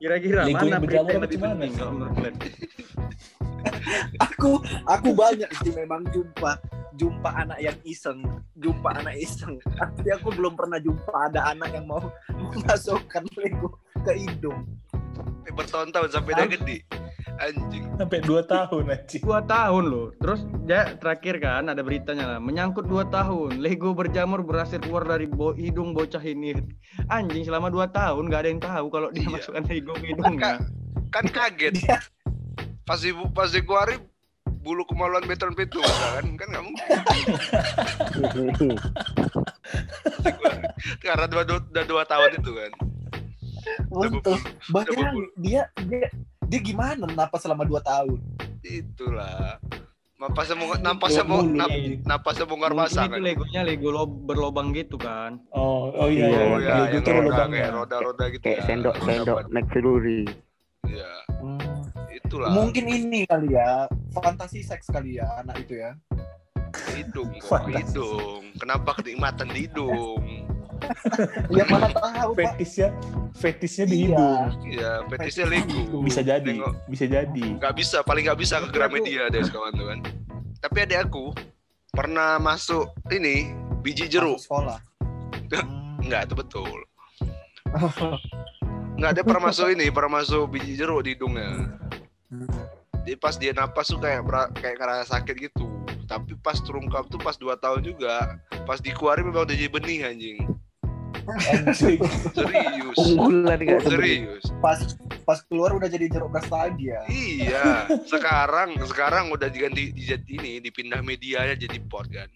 [0.00, 2.34] Kira-kira Lego mana yang berita berjamur yang lebih penting kalau menurut
[4.26, 4.52] aku
[4.88, 6.56] aku banyak sih memang jumpa
[7.00, 8.20] jumpa anak yang iseng
[8.54, 12.04] jumpa anak iseng tapi aku belum pernah jumpa ada anak yang mau
[12.52, 14.68] memasukkan Lego ke hidung
[15.42, 16.78] Eh, Bertahun-tahun sampai dia gede.
[17.36, 17.84] Anjing.
[17.94, 19.20] Sampai 2 tahun anjing.
[19.20, 24.40] dua tahun loh terus ya terakhir kan ada beritanya lah menyangkut dua tahun Lego berjamur
[24.40, 26.52] berhasil keluar dari bo- hidung bocah ini
[27.08, 29.32] anjing selama dua tahun nggak ada yang tahu kalau dia Iya.
[29.34, 30.52] masukkan Lego ke Kan, hidungnya
[31.10, 31.72] kan kaget.
[31.74, 32.04] Dia-
[32.82, 34.00] Pas di pas dikeluarin
[34.60, 36.88] bulu kemaluan Betran Peto kan kan nggak mungkin
[41.02, 42.72] karena dua, dua, udah dua tahun itu kan
[43.86, 44.40] Betul.
[44.72, 44.96] Bahkan
[45.38, 46.08] dia dia
[46.42, 48.18] dia gimana napas selama 2 tahun
[48.62, 49.60] itulah
[50.16, 52.00] napasnya mau Itu napasnya mau mulu, nap, anjing.
[52.02, 55.40] napasnya bongkar Mungkin pasang itu kan legonya lego lo berlobang gitu kan.
[55.50, 56.40] Oh, oh iya, Iya, iya.
[56.46, 56.68] oh iya.
[56.68, 57.56] ya Lego yang tuh ada roda lubangnya.
[57.58, 59.44] kayak roda-roda gitu kayak ya sendok sendok Dapat.
[59.50, 60.20] naik celuri
[60.82, 61.10] Iya,
[62.20, 65.96] itulah mungkin ini kali ya fantasi seks kali ya anak itu ya
[66.94, 70.22] hidung kok hidung kenapa kenikmatan di hidung
[71.52, 72.88] ya mana tahu pak Fetisnya,
[73.36, 74.08] fetisnya di Iya.
[74.08, 74.48] hidung.
[74.64, 76.00] Iya, fetisnya Lego.
[76.00, 76.72] Bisa jadi, Nengok.
[76.88, 77.44] bisa jadi.
[77.60, 79.98] Nggak bisa, paling nggak bisa ke Gramedia deh kawan tuh kan.
[80.64, 81.36] Tapi adik aku
[81.92, 83.52] pernah masuk ini
[83.84, 84.40] biji jeruk.
[84.40, 84.78] Masuk sekolah
[86.00, 86.78] Enggak, itu betul.
[88.96, 91.76] Enggak, dia pernah masuk ini, pernah masuk biji jeruk di hidungnya.
[92.30, 94.22] Jadi pas dia napas tuh kayak
[94.58, 95.66] kayak ngerasa sakit gitu.
[96.06, 98.38] Tapi pas terungkap tuh pas 2 tahun juga.
[98.66, 100.38] Pas dikeluarin memang udah jadi benih anjing.
[101.26, 102.00] Anjing.
[102.36, 102.96] Serius.
[102.96, 104.44] unggulan gak Serius.
[104.58, 104.78] pas
[105.22, 110.52] pas keluar udah jadi jeruk beras lagi ya Iya, sekarang sekarang udah diganti dijadi ini
[110.58, 112.26] dipindah medianya jadi pot kan.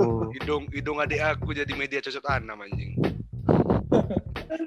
[0.00, 0.32] oh.
[0.32, 2.96] Hidung hidung adik aku jadi media cocok tanam anjing.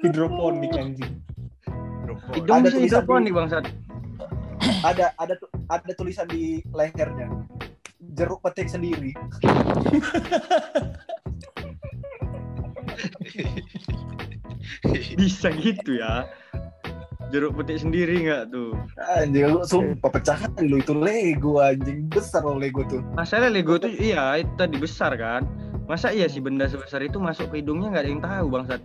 [0.04, 1.12] Hidroponik anjing.
[2.30, 3.64] Hidung Ada bisa tulisan hidroponik di- bangsat.
[4.82, 7.26] ada ada tu- ada tulisan di lehernya
[8.12, 9.12] jeruk petik sendiri
[15.16, 16.26] Bisa gitu ya.
[17.30, 18.74] Jeruk petik sendiri nggak tuh?
[19.14, 23.86] anjing lu sumpah pecahan lu itu Lego anjing besar loh Lego tuh Masalah Lego tuh
[23.88, 25.46] iya itu tadi besar kan.
[25.86, 28.80] Masa iya sih benda sebesar itu masuk ke hidungnya nggak ada yang tahu bangsat.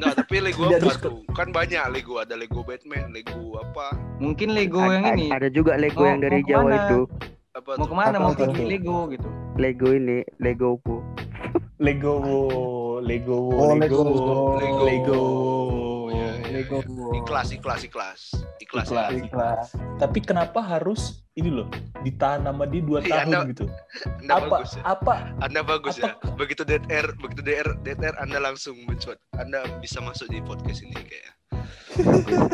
[0.00, 1.20] Enggak, tapi Lego apa tuh?
[1.36, 3.92] Kan banyak Lego, ada Lego Batman, Lego apa?
[4.16, 6.80] Mungkin Lego yang ini ada juga Lego Mau- yang dari mau Jawa ke mana?
[6.80, 7.00] itu
[7.52, 9.28] Apa mau ke mana Apa mau pergi Lego gitu.
[9.60, 10.70] Lego ini Lego
[11.76, 12.16] Lego,
[13.04, 14.24] Lego, Oh, Lego, Lego.
[14.56, 14.84] Lego.
[14.88, 15.20] Lego.
[16.68, 17.08] Oh, iya, Lego.
[17.16, 18.20] Ikhlas, ikhlas, ikhlas.
[18.58, 18.86] Ikhlas.
[18.86, 19.10] Ikhlas.
[19.10, 19.24] ya.
[19.24, 19.66] Ikhlas.
[19.96, 21.68] Tapi kenapa harus ini loh
[22.00, 23.64] ditahan sama dia dua Iya, tahun Anda- gitu?
[24.20, 24.82] Anda apa, bagus ya.
[24.84, 25.14] apa?
[25.40, 26.34] Anda bagus apa- ya.
[26.34, 29.16] Begitu dead air, begitu dead air, dead air Anda langsung mencuat.
[29.34, 31.32] Anda bisa masuk di podcast ini kayak.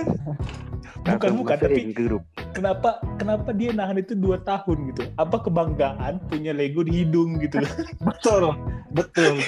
[1.06, 5.06] Bukan, bukan, tapi- grup Kenapa, kenapa dia nahan itu dua tahun gitu?
[5.14, 7.62] Apa kebanggaan punya Lego di hidung gitu?
[8.08, 8.56] betul
[8.90, 9.38] betul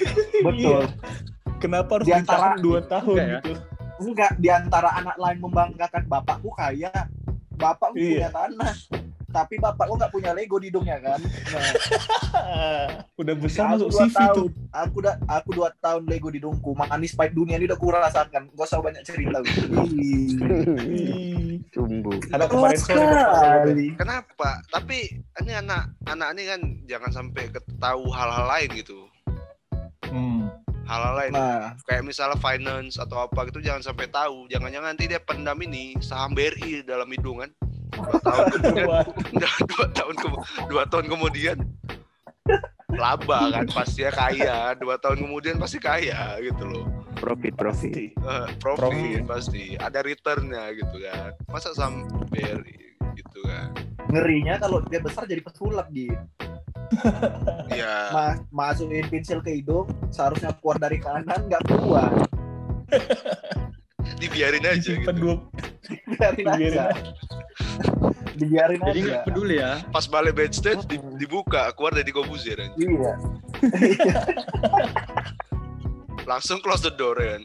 [0.44, 0.92] betul Iya.
[1.59, 3.40] Kenapa harus Di antara- ditahan dua tahun ya?
[4.01, 6.91] Enggak di antara anak lain membanggakan bapakku kaya
[7.55, 8.27] bapakku Iya.
[8.27, 8.75] punya tanah
[9.29, 12.89] tapi bapakku nggak punya Lego di hidungnya kan nah,
[13.21, 14.49] Udah besar masuk aku dua CV tahun tuh.
[14.73, 18.65] aku udah aku dua tahun Lego di hidungku manis pahit dunia ini udah kurasakan gak
[18.65, 19.45] usah banyak cerita
[21.73, 24.65] sumbu Anak kemarin sore sekali Kenapa?
[24.73, 24.99] Tapi
[25.45, 28.99] ini anak anak ini kan jangan sampai ketahu hal-hal lain gitu.
[30.09, 30.49] Hmm.
[30.88, 34.48] Hal-hal lain nah kayak misalnya finance atau apa gitu jangan sampai tahu.
[34.48, 37.51] Jangan-jangan nanti dia pendam ini saham BRI dalam hidung kan.
[37.92, 38.88] Dua tahun kemudian,
[39.70, 41.59] dua tahun kemu- dua tahun kemudian
[42.90, 44.72] laba kan pasti ya kaya.
[44.74, 46.87] Dua tahun kemudian pasti kaya gitu loh.
[47.18, 48.05] profit profit pasti.
[48.14, 49.20] Eh, profit, Profit.
[49.27, 51.35] pasti ada returnnya gitu kan.
[51.46, 53.70] Masa saham BRI gitu kan.
[54.09, 56.16] ngerinya kalau dia besar jadi pesulap gitu
[57.68, 57.94] Ya.
[58.14, 62.11] Ma- masukin pensil ke hidung seharusnya keluar dari kanan nggak keluar
[64.20, 65.12] dibiarin aja gitu.
[65.12, 65.35] dua,
[66.16, 67.01] biarin biarin aja aja.
[68.35, 69.72] dibiarin Jadi aja nggak peduli ya.
[69.92, 72.72] Pas balik backstage di- dibuka keluar dari Kobuzer kan.
[72.81, 73.12] iya
[76.29, 77.42] Langsung close the door kan.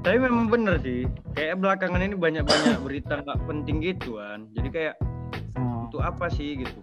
[0.00, 1.04] Tapi memang bener sih.
[1.32, 4.48] Kayak belakangan ini banyak-banyak berita nggak penting gitu kan.
[4.52, 4.94] Jadi kayak
[6.00, 6.80] untuk apa sih gitu.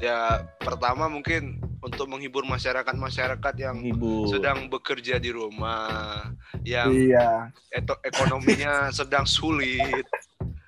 [0.00, 4.32] Ya pertama mungkin untuk menghibur masyarakat-masyarakat yang Ibu.
[4.32, 6.32] sedang bekerja di rumah,
[6.64, 7.52] yang iya.
[7.68, 10.08] eto- ekonominya sedang sulit.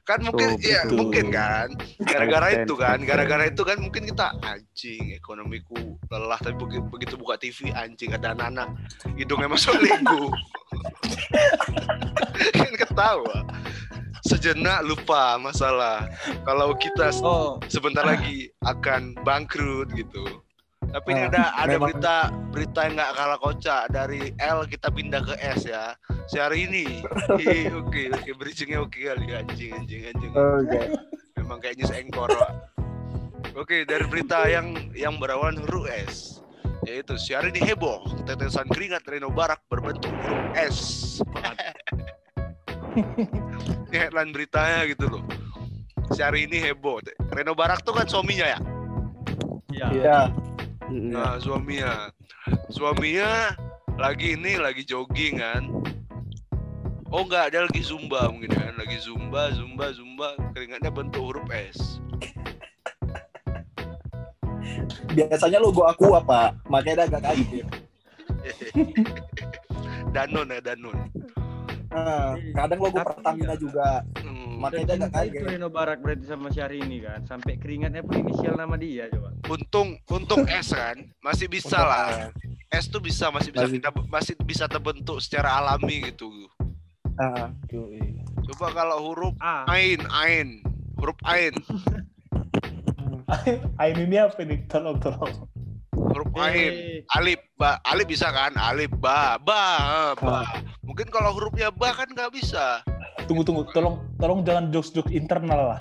[0.06, 1.74] Kan mungkin Oh, ya mungkin kan?
[1.98, 3.02] Gara-gara itu kan?
[3.02, 8.30] gara-gara itu kan mungkin kita anjing ekonomiku lelah tapi begitu, begitu buka TV anjing ada
[8.30, 8.70] anak-anak
[9.18, 10.30] hidungnya masuk lego
[12.62, 13.42] kan ketawa
[14.26, 16.10] sejenak lupa masalah.
[16.42, 20.42] Kalau kita Oh, sebentar lagi akan bangkrut gitu.
[20.86, 22.16] Tapi ini Ah, ada ada memang- berita
[22.50, 23.82] berita yang nggak kalah kocak.
[23.88, 25.94] Dari L kita pindah ke S ya.
[26.26, 27.02] Sehari ini.
[27.42, 28.30] Ih, oke oke.
[28.34, 29.26] Bridgingnya oke kali.
[29.30, 30.32] Anjing anjing anjing.
[30.32, 30.80] Oke.
[31.36, 32.52] Memang kayak news anchor Pak.
[33.56, 36.38] oke dari berita yang yang berawalan huruf S.
[36.84, 38.04] Yaitu sehari ini heboh.
[38.22, 40.78] Tetesan keringat Reno Barak berbentuk huruf S
[43.96, 45.24] ini headline beritanya gitu loh
[46.12, 47.00] sehari ini heboh
[47.32, 48.60] Reno Barak tuh kan suaminya ya
[49.72, 49.88] iya.
[49.96, 50.20] ya
[50.90, 52.14] Nah, suaminya.
[52.70, 53.54] Suaminya
[53.98, 55.62] lagi ini lagi jogging kan.
[57.10, 58.74] Oh enggak, dia lagi zumba mungkin kan.
[58.78, 61.98] Lagi zumba, zumba, zumba, keringatnya bentuk huruf S.
[65.10, 66.54] Biasanya logo aku apa?
[66.70, 67.66] Makanya dia agak kaget.
[70.14, 70.98] Danon ya, Danon.
[71.96, 73.56] Nah, kadang logo Tapi Pertamina ya.
[73.56, 73.88] juga.
[74.20, 74.60] Hmm.
[74.60, 75.48] Makanya dia agak Cinta itu kaget.
[75.48, 77.20] Reno Barak berarti sama Syahrini kan.
[77.24, 79.32] Sampai keringatnya pun inisial nama dia coba.
[79.48, 82.28] Untung, untung S kan, masih bisa lah.
[82.68, 86.28] S tuh bisa masih bisa Masih- kita masih bisa terbentuk secara alami gitu.
[87.16, 88.20] Ah, Yoi.
[88.44, 89.64] Coba kalau huruf A.
[89.66, 90.60] Ain, Ain,
[90.94, 91.56] huruf Ain,
[93.76, 94.68] Ain ini apa nih?
[94.68, 95.32] Tolong, tolong.
[95.96, 98.52] Huruf Ain, Alif, Ba, Alif bisa kan?
[98.60, 100.44] Alif, Ba, Ba, Ba.
[100.84, 102.84] Mungkin kalau hurufnya Ba kan nggak bisa.
[103.24, 103.64] Tunggu, tunggu.
[103.72, 105.80] Tolong, tolong jangan jokes-jokes internal lah.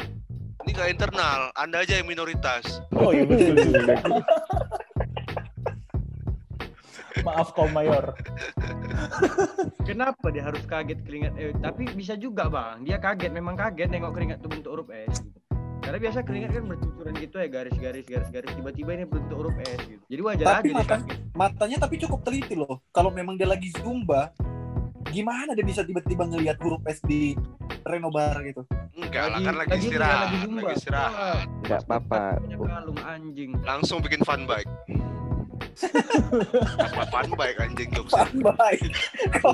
[0.65, 2.81] Ini nggak internal, Anda aja yang minoritas.
[2.97, 4.01] Oh iya betul juga.
[7.21, 8.17] Maaf kaum mayor.
[9.85, 11.33] Kenapa dia harus kaget keringat?
[11.37, 15.21] Eh, tapi bisa juga bang, dia kaget, memang kaget nengok keringat itu bentuk huruf S.
[15.21, 15.44] Gitu.
[15.85, 18.51] Karena biasa keringat kan bercucuran gitu ya, garis-garis, garis-garis.
[18.51, 20.01] Tiba-tiba ini bentuk huruf S gitu.
[20.03, 21.17] Jadi wajar Tapi aja dia mata- kaget.
[21.31, 22.81] matanya tapi cukup teliti loh.
[22.89, 24.33] Kalau memang dia lagi zumba,
[25.07, 27.37] gimana dia bisa tiba-tiba ngelihat huruf S di
[27.83, 28.65] Reno Bar gitu?
[28.95, 31.37] Enggak lah Lagi- kan lagi lagi istirahat, lagi istirahat.
[31.61, 32.21] Enggak apa-apa.
[32.41, 33.51] Punya kalung anjing.
[33.61, 34.71] Langsung bikin fun bike.
[36.79, 38.15] Apa fun bike anjing jokes?
[38.15, 38.87] Fun bike
[39.43, 39.53] Kok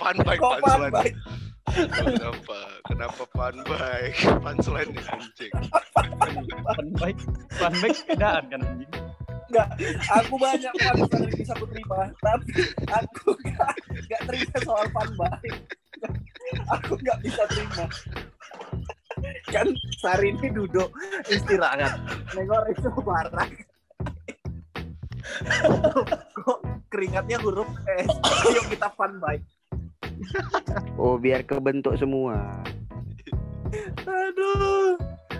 [0.00, 0.92] fun punchline.
[0.92, 1.16] bike?
[1.76, 2.58] Kenapa?
[2.88, 4.16] Kenapa fun bike?
[4.40, 5.52] Punchline nih anjing.
[6.64, 7.20] Fun bike,
[7.60, 8.90] fun bike sepedaan kan anjing.
[10.10, 12.52] Aku banyak fun yang bisa aku terima, tapi
[12.90, 13.74] aku gak,
[14.08, 15.58] gak terima soal fun bike.
[16.80, 17.84] Aku gak bisa terima.
[19.52, 19.68] Kan
[20.00, 20.92] sehari ini duduk
[21.28, 21.96] istirahat,
[22.34, 23.52] nengok itu barang.
[26.36, 26.58] Kok
[26.90, 28.10] keringatnya huruf S?
[28.48, 29.44] Ayo kita fun bike.
[30.96, 32.38] Oh, biar kebentuk semua.
[34.06, 34.96] Aduh.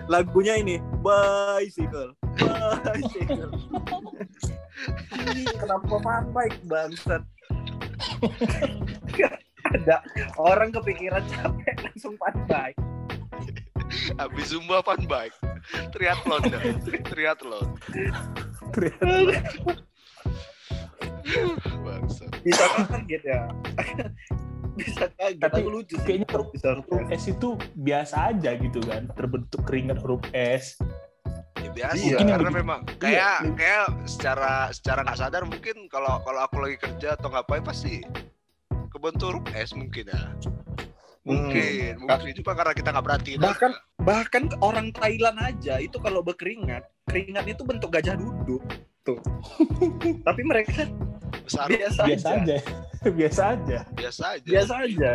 [0.07, 2.15] Lagunya ini bicycle.
[2.39, 3.51] Bicycle.
[5.11, 7.23] Ini kenapa fun bike bangsat?
[9.67, 9.99] Ada
[10.39, 12.79] orang kepikiran capek langsung fun bike.
[14.15, 15.35] Habis zumba fun bike.
[15.91, 16.61] Triathlon dah.
[17.03, 17.67] Triathlon.
[22.43, 23.39] Bisa kaget ya.
[24.77, 25.41] Bisa kaget.
[25.41, 26.03] Tapi Aku lucu sih.
[26.05, 29.09] kayaknya kalau bisa Huruf S itu biasa aja gitu kan.
[29.13, 30.79] Terbentuk keringat huruf S.
[31.57, 32.17] Ya biasa Iya.
[32.21, 37.17] karena yang memang kayak kayak secara secara nggak sadar mungkin kalau kalau aku lagi kerja
[37.17, 38.05] atau ngapain pasti
[38.93, 40.21] kebentuk huruf S mungkin ya.
[41.27, 43.39] Mungkin, mungkin cuma karena kita nggak perhatiin.
[43.43, 48.61] Bahkan bahkan orang Thailand aja itu kalau berkeringat, keringatnya itu bentuk gajah duduk.
[49.01, 49.19] Tuh.
[50.27, 50.83] Tapi mereka
[51.43, 52.43] besar biasa, Biasa aja.
[52.43, 52.57] aja.
[53.17, 53.79] Biasa aja.
[53.95, 54.43] biasa aja.
[54.43, 55.13] biasa aja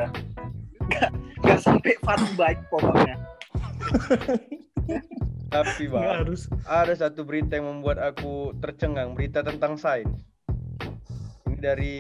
[0.83, 3.17] nggak nggak sampai fun bike pokoknya
[5.53, 6.49] Tapi Nggak bang, harus.
[6.65, 10.25] ada satu berita yang membuat aku tercengang, berita tentang sains.
[11.45, 11.95] Ini dari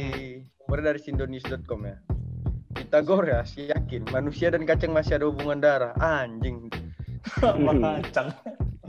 [0.56, 2.00] sumber dari sindonews.com ya.
[2.72, 5.92] Pitagoras yakin manusia dan kacang masih ada hubungan darah.
[6.00, 6.72] Anjing,
[7.36, 8.32] kacang.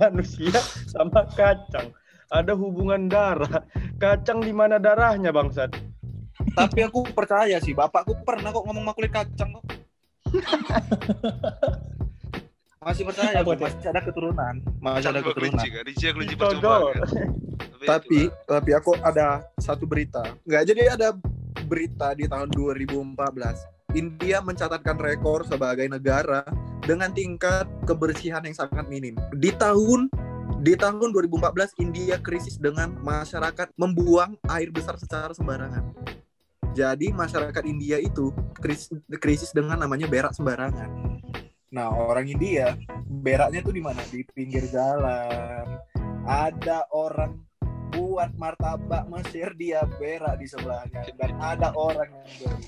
[0.09, 0.59] Manusia
[0.91, 1.93] sama kacang
[2.33, 3.61] ada hubungan darah.
[4.01, 5.69] Kacang di mana darahnya bangsat?
[6.53, 9.65] tapi aku percaya sih bapakku pernah kok ngomong makulit kacang kok
[12.83, 13.55] masih percaya tuh?
[13.55, 16.93] masih ada keturunan masih ada keturunan kelinci kan, kelinci kelinci percobaan.
[16.99, 17.29] kan.
[17.87, 21.15] tapi tapi aku ada satu berita nggak jadi ada
[21.63, 26.41] berita di tahun 2014 India mencatatkan rekor sebagai negara
[26.81, 29.13] dengan tingkat kebersihan yang sangat minim.
[29.37, 30.09] Di tahun
[30.65, 35.93] di tahun 2014 India krisis dengan masyarakat membuang air besar secara sembarangan.
[36.73, 38.89] Jadi masyarakat India itu krisis,
[39.21, 41.21] krisis dengan namanya berak sembarangan.
[41.69, 42.73] Nah orang India
[43.05, 44.01] beraknya tuh di mana?
[44.09, 45.77] Di pinggir jalan.
[46.25, 47.37] Ada orang
[47.93, 52.67] buat martabak Mesir dia berak di sebelahnya dan ada orang yang beli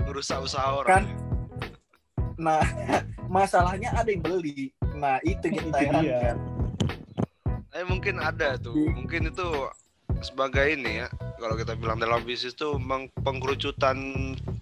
[0.00, 1.04] ngerusak usaha Kan, orang.
[2.36, 2.62] nah
[3.28, 5.90] masalahnya ada yang beli nah itu yang kita Itu dia.
[5.92, 6.38] herankan
[7.70, 9.44] Eh mungkin ada tuh, mungkin itu
[10.18, 11.06] sebagai ini ya.
[11.38, 13.94] Kalau kita bilang dalam bisnis tuh memang pengkerucutan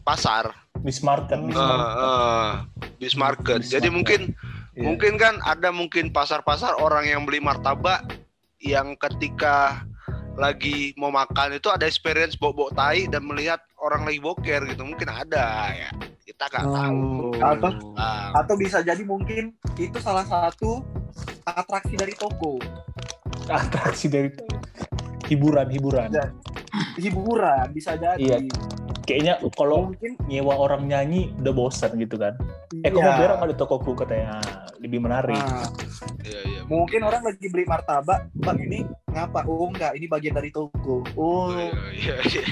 [0.02, 0.52] pasar,
[0.84, 1.38] Miss Market.
[1.40, 1.96] Miss eh Market.
[1.96, 2.52] eh,
[2.98, 3.58] bis market.
[3.64, 3.96] Bis Jadi market.
[3.96, 4.20] mungkin
[4.76, 4.92] Iya.
[4.92, 8.04] mungkin kan ada mungkin pasar-pasar orang yang beli martabak
[8.60, 9.88] yang ketika
[10.36, 15.08] lagi mau makan itu ada experience bau-bau tai dan melihat orang lagi boker gitu mungkin
[15.08, 15.90] ada ya
[16.28, 17.70] kita nggak tahu Apa?
[17.96, 20.84] Ah, atau bisa jadi mungkin itu salah satu
[21.48, 22.60] atraksi dari toko
[23.46, 24.28] Atraksi dari
[25.30, 26.10] hiburan, hiburan.
[26.10, 26.26] Ya.
[26.98, 28.18] hiburan bisa jadi.
[28.18, 28.36] Iya.
[29.06, 32.34] Kayaknya kalau Mungkin nyewa orang nyanyi udah bosan gitu kan.
[32.82, 33.06] Eh, kok iya.
[33.06, 34.42] mau berak ada tokoku katanya
[34.78, 35.34] lebih menarik.
[35.34, 35.68] Nah,
[36.22, 36.60] Iya iya.
[36.66, 39.46] mungkin orang lagi beli martabak, bang ini ngapa?
[39.46, 41.06] Oh enggak, ini bagian dari toko.
[41.14, 42.14] Oh, Iya iya.
[42.22, 42.44] iya.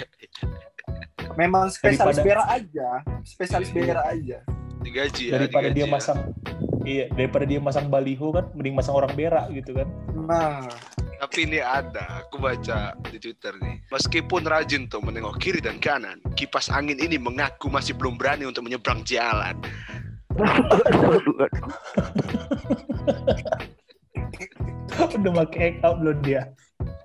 [1.35, 2.89] memang spesialis Daripada- berak aja,
[3.23, 3.77] spesialis Iya.
[3.91, 4.39] berak aja.
[4.79, 5.33] Digaji ya.
[5.35, 5.91] daripada digaji dia ya.
[5.91, 6.19] masang
[6.85, 10.69] iya daripada dia masang baliho kan mending masang orang berak gitu kan Nah,
[11.17, 13.81] Tapi ini ada, aku baca di Twitter nih.
[13.89, 18.61] Meskipun rajin tuh menengok kiri dan kanan, kipas angin ini mengaku masih belum berani untuk
[18.61, 19.57] menyeberang jalan.
[25.15, 26.51] udah make egg out loh dia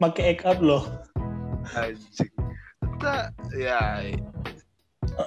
[0.02, 0.86] make egg out loh
[1.78, 2.34] Anjing.
[3.54, 4.02] Ya.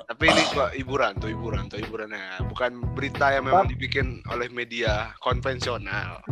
[0.08, 2.40] Tapi ini kok hiburan tuh, hiburan tuh, hiburannya.
[2.48, 6.24] Bukan berita yang memang dibikin oleh media konvensional.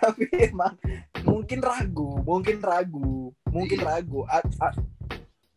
[0.00, 0.74] tapi emang
[1.22, 3.86] mungkin ragu, mungkin ragu, mungkin Iya.
[3.86, 4.24] ragu.
[4.26, 4.78] A- a-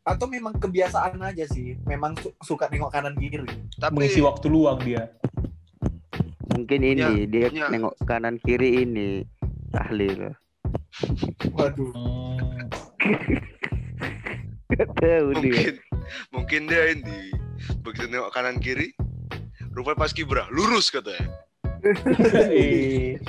[0.04, 3.48] atau memang kebiasaan aja sih, memang su- suka nengok kanan kiri.
[3.90, 5.08] mengisi Tapi waktu luang dia
[6.54, 7.68] Mungkin ini dia punya.
[7.72, 9.24] nengok kanan kiri ini
[9.72, 10.36] tahlil.
[11.50, 11.90] Waduh,
[14.74, 15.54] Hmm, tahu dia.
[15.54, 15.74] mungkin
[16.30, 17.32] mungkin dia ini
[17.80, 18.92] begitu nengok kanan kiri,
[19.72, 21.30] rupanya pas kibra lurus katanya.
[22.54, 23.20] eh,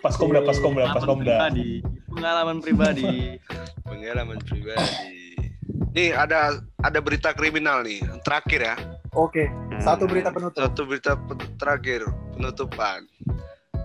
[0.00, 1.70] pas komda pas komda pas Pengalaman komda pribadi.
[2.10, 3.12] Pengalaman pribadi.
[3.88, 5.18] Pengalaman pribadi.
[5.90, 8.76] Nih ada ada berita kriminal nih terakhir ya.
[9.12, 9.44] oke.
[9.80, 10.60] Satu berita penutup.
[10.60, 12.04] Satu berita pe- terakhir
[12.36, 13.08] penutupan.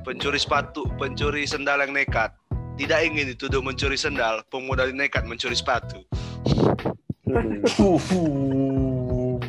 [0.06, 2.30] Pencuri sepatu, pencuri sendal yang nekat.
[2.76, 6.04] Tidak ingin dituduh mencuri sendal, pemuda nekat mencuri sepatu.
[7.26, 7.64] Hmm.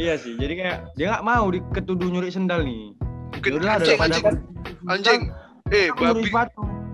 [0.00, 0.32] Iya sih.
[0.32, 2.96] Jadi kayak dia nggak mau diketuduh nyuri sendal nih.
[3.36, 4.36] Mungkin Yaudah, anjing, daripada anjing,
[4.88, 5.20] anjing.
[5.68, 6.24] Eh, babi.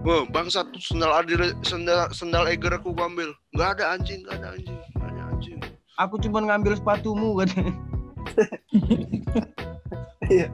[0.06, 0.08] Sepatu.
[0.08, 3.34] Wah, bangsa tuh sendal adil, sendal sendal Eger aku ambil.
[3.50, 5.58] Nggak ada anjing, nggak ada anjing, nggak ada anjing.
[5.98, 7.72] Aku cuma ngambil sepatumu katanya.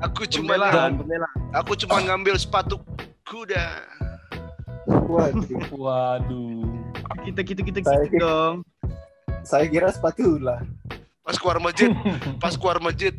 [0.04, 1.36] Aku cuma Pembelaan, pembelaan.
[1.52, 2.76] aku cuma ngambil sepatu
[3.24, 3.80] kuda.
[4.88, 6.64] Waduh, waduh
[7.22, 8.56] Kita kita kita Saya- gitu dong.
[9.42, 10.62] saya kira spatula.
[11.22, 11.90] Pas keluar masjid,
[12.42, 13.14] pas keluar masjid,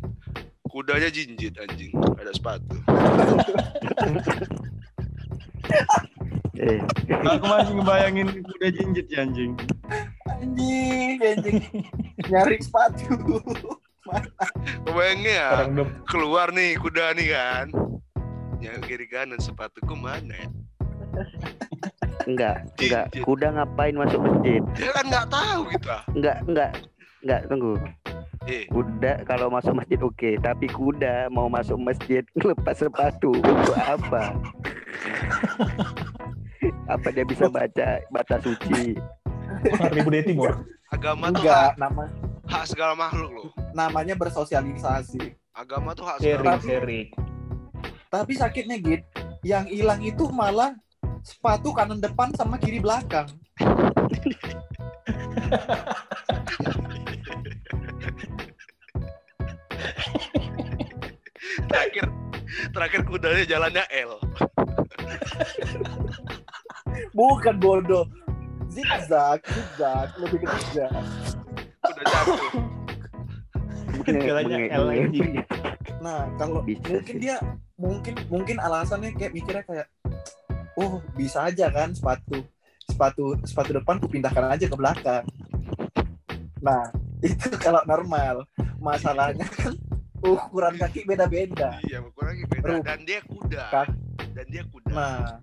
[0.68, 2.76] kudanya jinjit anjing, ada sepatu.
[6.54, 6.78] Eh,
[7.34, 9.52] Aku masih ngebayangin kuda jinjit ya anjing.
[10.30, 11.62] Anjing, anjing.
[12.30, 13.18] Nyari sepatu.
[14.86, 15.48] Kebayangnya ya,
[16.06, 17.66] keluar nih kuda nih kan.
[18.62, 20.48] Yang kiri kanan sepatuku mana ya?
[22.26, 23.06] enggak, enggak.
[23.22, 24.62] Kuda ngapain masuk masjid?
[24.78, 26.02] Dia kan nggak tahu gitu ah.
[26.14, 26.70] Enggak, enggak.
[27.24, 27.74] Enggak, tunggu.
[28.44, 34.36] Eh, Kuda kalau masuk masjid oke, tapi kuda mau masuk masjid lepas sepatu untuk apa?
[36.88, 38.96] apa dia bisa baca baca suci?
[39.64, 40.52] di budaya timur
[40.92, 42.02] agama tuh hak, Enggak, nama
[42.44, 43.48] hak segala makhluk loh.
[43.72, 45.32] namanya bersosialisasi.
[45.54, 47.08] Agama tuh hak sharing segala sharing
[48.10, 49.02] Tapi sakitnya git,
[49.42, 50.74] yang hilang itu malah
[51.22, 53.26] sepatu kanan depan sama kiri belakang.
[61.68, 62.06] terakhir
[62.74, 64.10] terakhir kudanya jalannya L.
[67.14, 68.04] Bukan bodoh.
[68.66, 70.90] Zigzag, zigzag, lebih ke zigzag.
[71.80, 72.40] Udah jatuh.
[74.04, 75.20] Jalannya L lagi.
[76.02, 77.22] Nah, kalau Bisa mungkin sih.
[77.22, 77.36] dia
[77.74, 79.86] mungkin mungkin alasannya kayak mikirnya kayak
[80.74, 82.42] oh, bisa aja kan sepatu
[82.84, 85.24] sepatu sepatu depan kupindahkan aja ke belakang.
[86.60, 86.90] Nah,
[87.24, 88.42] itu kalau normal.
[88.76, 89.72] Masalahnya kan
[90.20, 91.78] ukuran kaki beda-beda.
[91.80, 92.66] Iya, kurang beda.
[92.66, 92.82] Rup.
[92.82, 93.64] Dan dia kuda.
[93.70, 93.96] Kak-
[94.34, 94.90] Dan dia kuda.
[94.90, 95.40] Nah,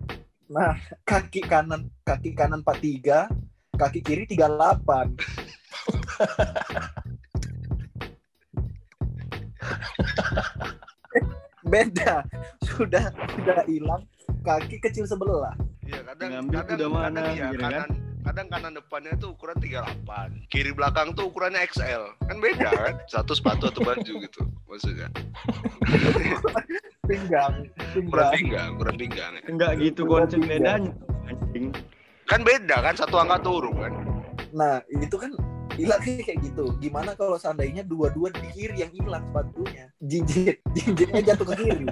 [0.52, 0.76] nah
[1.10, 3.32] kaki kanan kaki kanan 43,
[3.80, 4.52] kaki kiri 38.
[11.72, 12.20] Beda.
[12.60, 14.04] Sudah sudah hilang
[14.44, 15.56] kaki kecil sebelah.
[15.88, 17.72] Iya, kadang Ngambil kadang kuda mana, kadang iya, gitu kan?
[17.72, 17.88] kanan
[18.22, 20.46] kadang kanan depannya tuh ukuran 38.
[20.52, 22.12] Kiri belakang tuh ukurannya XL.
[22.28, 23.00] Kan beda kan?
[23.08, 25.08] Satu sepatu atau baju gitu maksudnya.
[27.02, 28.30] Pinggang, Ukuran pinggang.
[28.30, 29.32] pinggang, ukuran pinggang.
[29.34, 29.42] ya.
[29.50, 30.94] Enggak gitu konsep bedanya.
[31.26, 31.74] Anjing.
[32.30, 33.92] Kan beda kan satu angka turun kan.
[34.54, 35.34] Nah, itu kan
[35.74, 36.70] hilangnya kayak gitu.
[36.78, 39.90] Gimana kalau seandainya dua-dua di kiri yang hilang sepatunya?
[39.98, 41.86] Jinjit, jinjitnya jatuh ke kiri.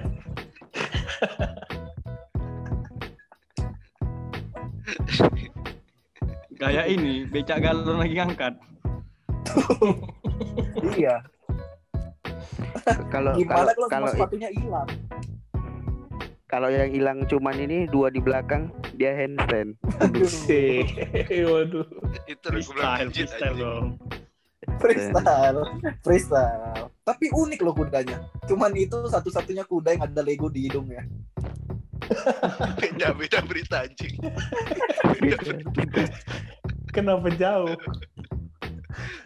[6.61, 8.55] Kayak ini, becak galon lagi ngangkat.
[10.95, 11.25] iya.
[13.15, 14.89] Kalau Gimana kalau kalau sepatunya hilang?
[16.51, 19.79] kalau yang hilang cuman ini dua di belakang dia handstand.
[20.03, 21.87] Waduh.
[22.27, 23.63] Itu Freestyle, freestyle anjing.
[23.63, 23.87] dong.
[24.81, 25.61] freestyle
[26.05, 31.05] freestyle tapi unik loh kudanya cuman itu satu-satunya kuda yang ada Lego di hidungnya
[32.81, 34.19] Beda beda berita anjing.
[35.23, 36.03] Beda.
[36.91, 37.77] Kenapa jauh?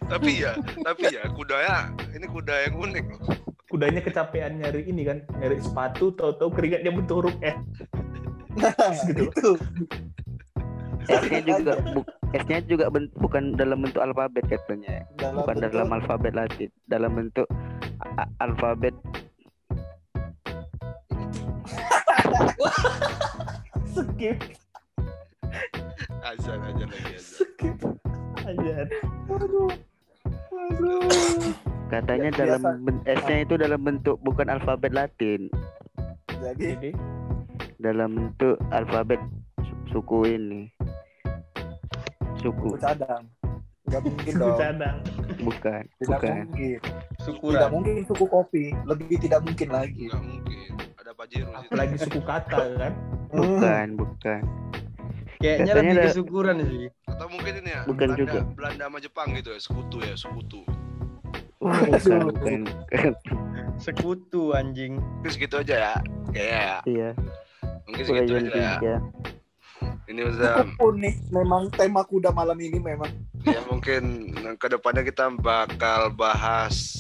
[0.04, 1.76] Tapi ya, tapi ya kudanya
[2.10, 3.20] ini kuda yang unik loh.
[3.66, 7.58] Kudanya kecapean nyari ini kan, nyari sepatu, tahu-tahu keringatnya bentuk huruf S.
[8.54, 8.70] nah
[9.08, 9.26] Gitu.
[9.26, 9.50] itu
[11.04, 15.02] S-nya juga bu- S-nya juga ben- bukan dalam bentuk alfabet katanya.
[15.16, 17.46] dalam Bukan bentuk- dalam alfabet Latin, dalam bentuk
[18.38, 18.94] alfabet
[23.86, 24.38] Skip,
[26.20, 27.46] Azan aja lagi azan.
[28.46, 28.60] Skip.
[28.60, 28.74] Aja.
[29.30, 29.70] Aduh.
[30.54, 31.00] Aduh.
[31.86, 32.82] katanya Ya, dalam biasa.
[32.82, 35.46] ben- S-nya itu dalam bentuk bukan alfabet Latin,
[36.40, 36.90] jadi
[37.78, 39.20] dalam bentuk alfabet
[39.60, 40.62] su- suku ini.
[42.36, 43.24] suku Suku, cadang
[43.84, 44.96] nggak mungkin suku dong cadang.
[45.38, 46.34] bukan, tidak bukan.
[46.42, 47.68] mungkin tidak Syukuran.
[47.70, 50.68] mungkin suku kopi lebih tidak mungkin lagi Nggak mungkin.
[50.96, 51.50] Ada Pajero.
[51.54, 52.92] Apalagi suku kata kan.
[53.30, 53.38] Hmm.
[53.38, 54.42] Bukan, bukan.
[55.44, 56.86] Kayaknya Katanya lebih ada- syukuran sih.
[57.04, 57.80] Atau mungkin ini ya.
[57.84, 58.38] Bukan Belanda, juga.
[58.56, 60.60] Belanda sama Jepang gitu ya, sekutu ya, sekutu.
[61.60, 62.60] Bukan, bukan.
[63.76, 64.96] Sekutu anjing.
[64.96, 65.94] Mungkin segitu aja ya.
[66.30, 66.78] Kayaknya ya.
[66.84, 67.10] Iya,
[67.84, 68.72] Mungkin segitu aja ya.
[68.74, 68.94] tiga.
[70.04, 73.08] Ini udah Cukup unik memang tema kuda malam ini memang
[73.42, 76.96] ya mungkin ke depannya kita bakal bahas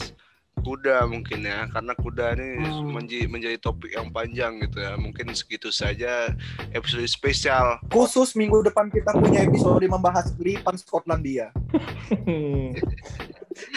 [0.64, 2.88] kuda mungkin ya karena kuda ini Hmm.
[2.90, 4.96] menji- menjadi topik yang panjang gitu ya.
[4.96, 6.32] Mungkin segitu saja
[6.72, 7.76] episode spesial.
[7.92, 11.52] Khusus minggu depan kita punya episode membahas lipan Skotlandia.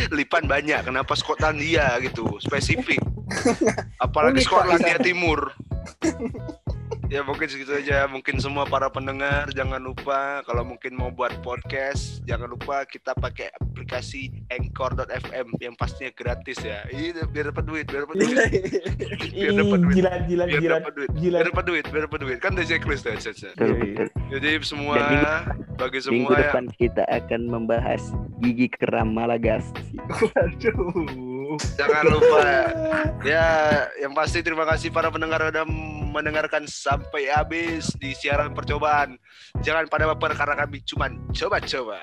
[0.09, 2.39] Lipan banyak kenapa Skotlandia gitu?
[2.41, 2.97] Spesifik.
[4.05, 4.97] Apalagi Unik, Skotlandia.
[4.97, 5.51] Timur.
[7.07, 8.03] Ya mungkin segitu aja.
[8.03, 13.47] Mungkin semua para pendengar jangan lupa kalau mungkin mau buat podcast jangan lupa kita pakai
[13.87, 16.83] aplikasi anchor.fm yang pastinya gratis ya.
[16.91, 18.35] Ini biar dapat duit biar dapat duit.
[19.37, 19.95] Biar dapat duit.
[19.95, 21.09] Jilat, jilat, biar dapat duit.
[21.15, 22.37] Biar dapat duit biar dapat duit.
[22.43, 23.49] Kan udah checklist tuh Caca.
[23.55, 24.07] Betul, betul.
[24.27, 28.03] jadi semua Dan minggu- bagi Minggu semua ya depan kita akan membahas
[28.43, 29.71] gigi keram Malagasy.
[29.95, 31.55] Waduh.
[31.79, 32.39] jangan lupa
[33.23, 33.39] ya.
[33.95, 35.63] Yang pasti terima kasih para pendengar udah
[36.11, 39.15] mendengarkan sampai habis di siaran percobaan.
[39.63, 42.01] Jangan pada baper karena kami cuman coba-coba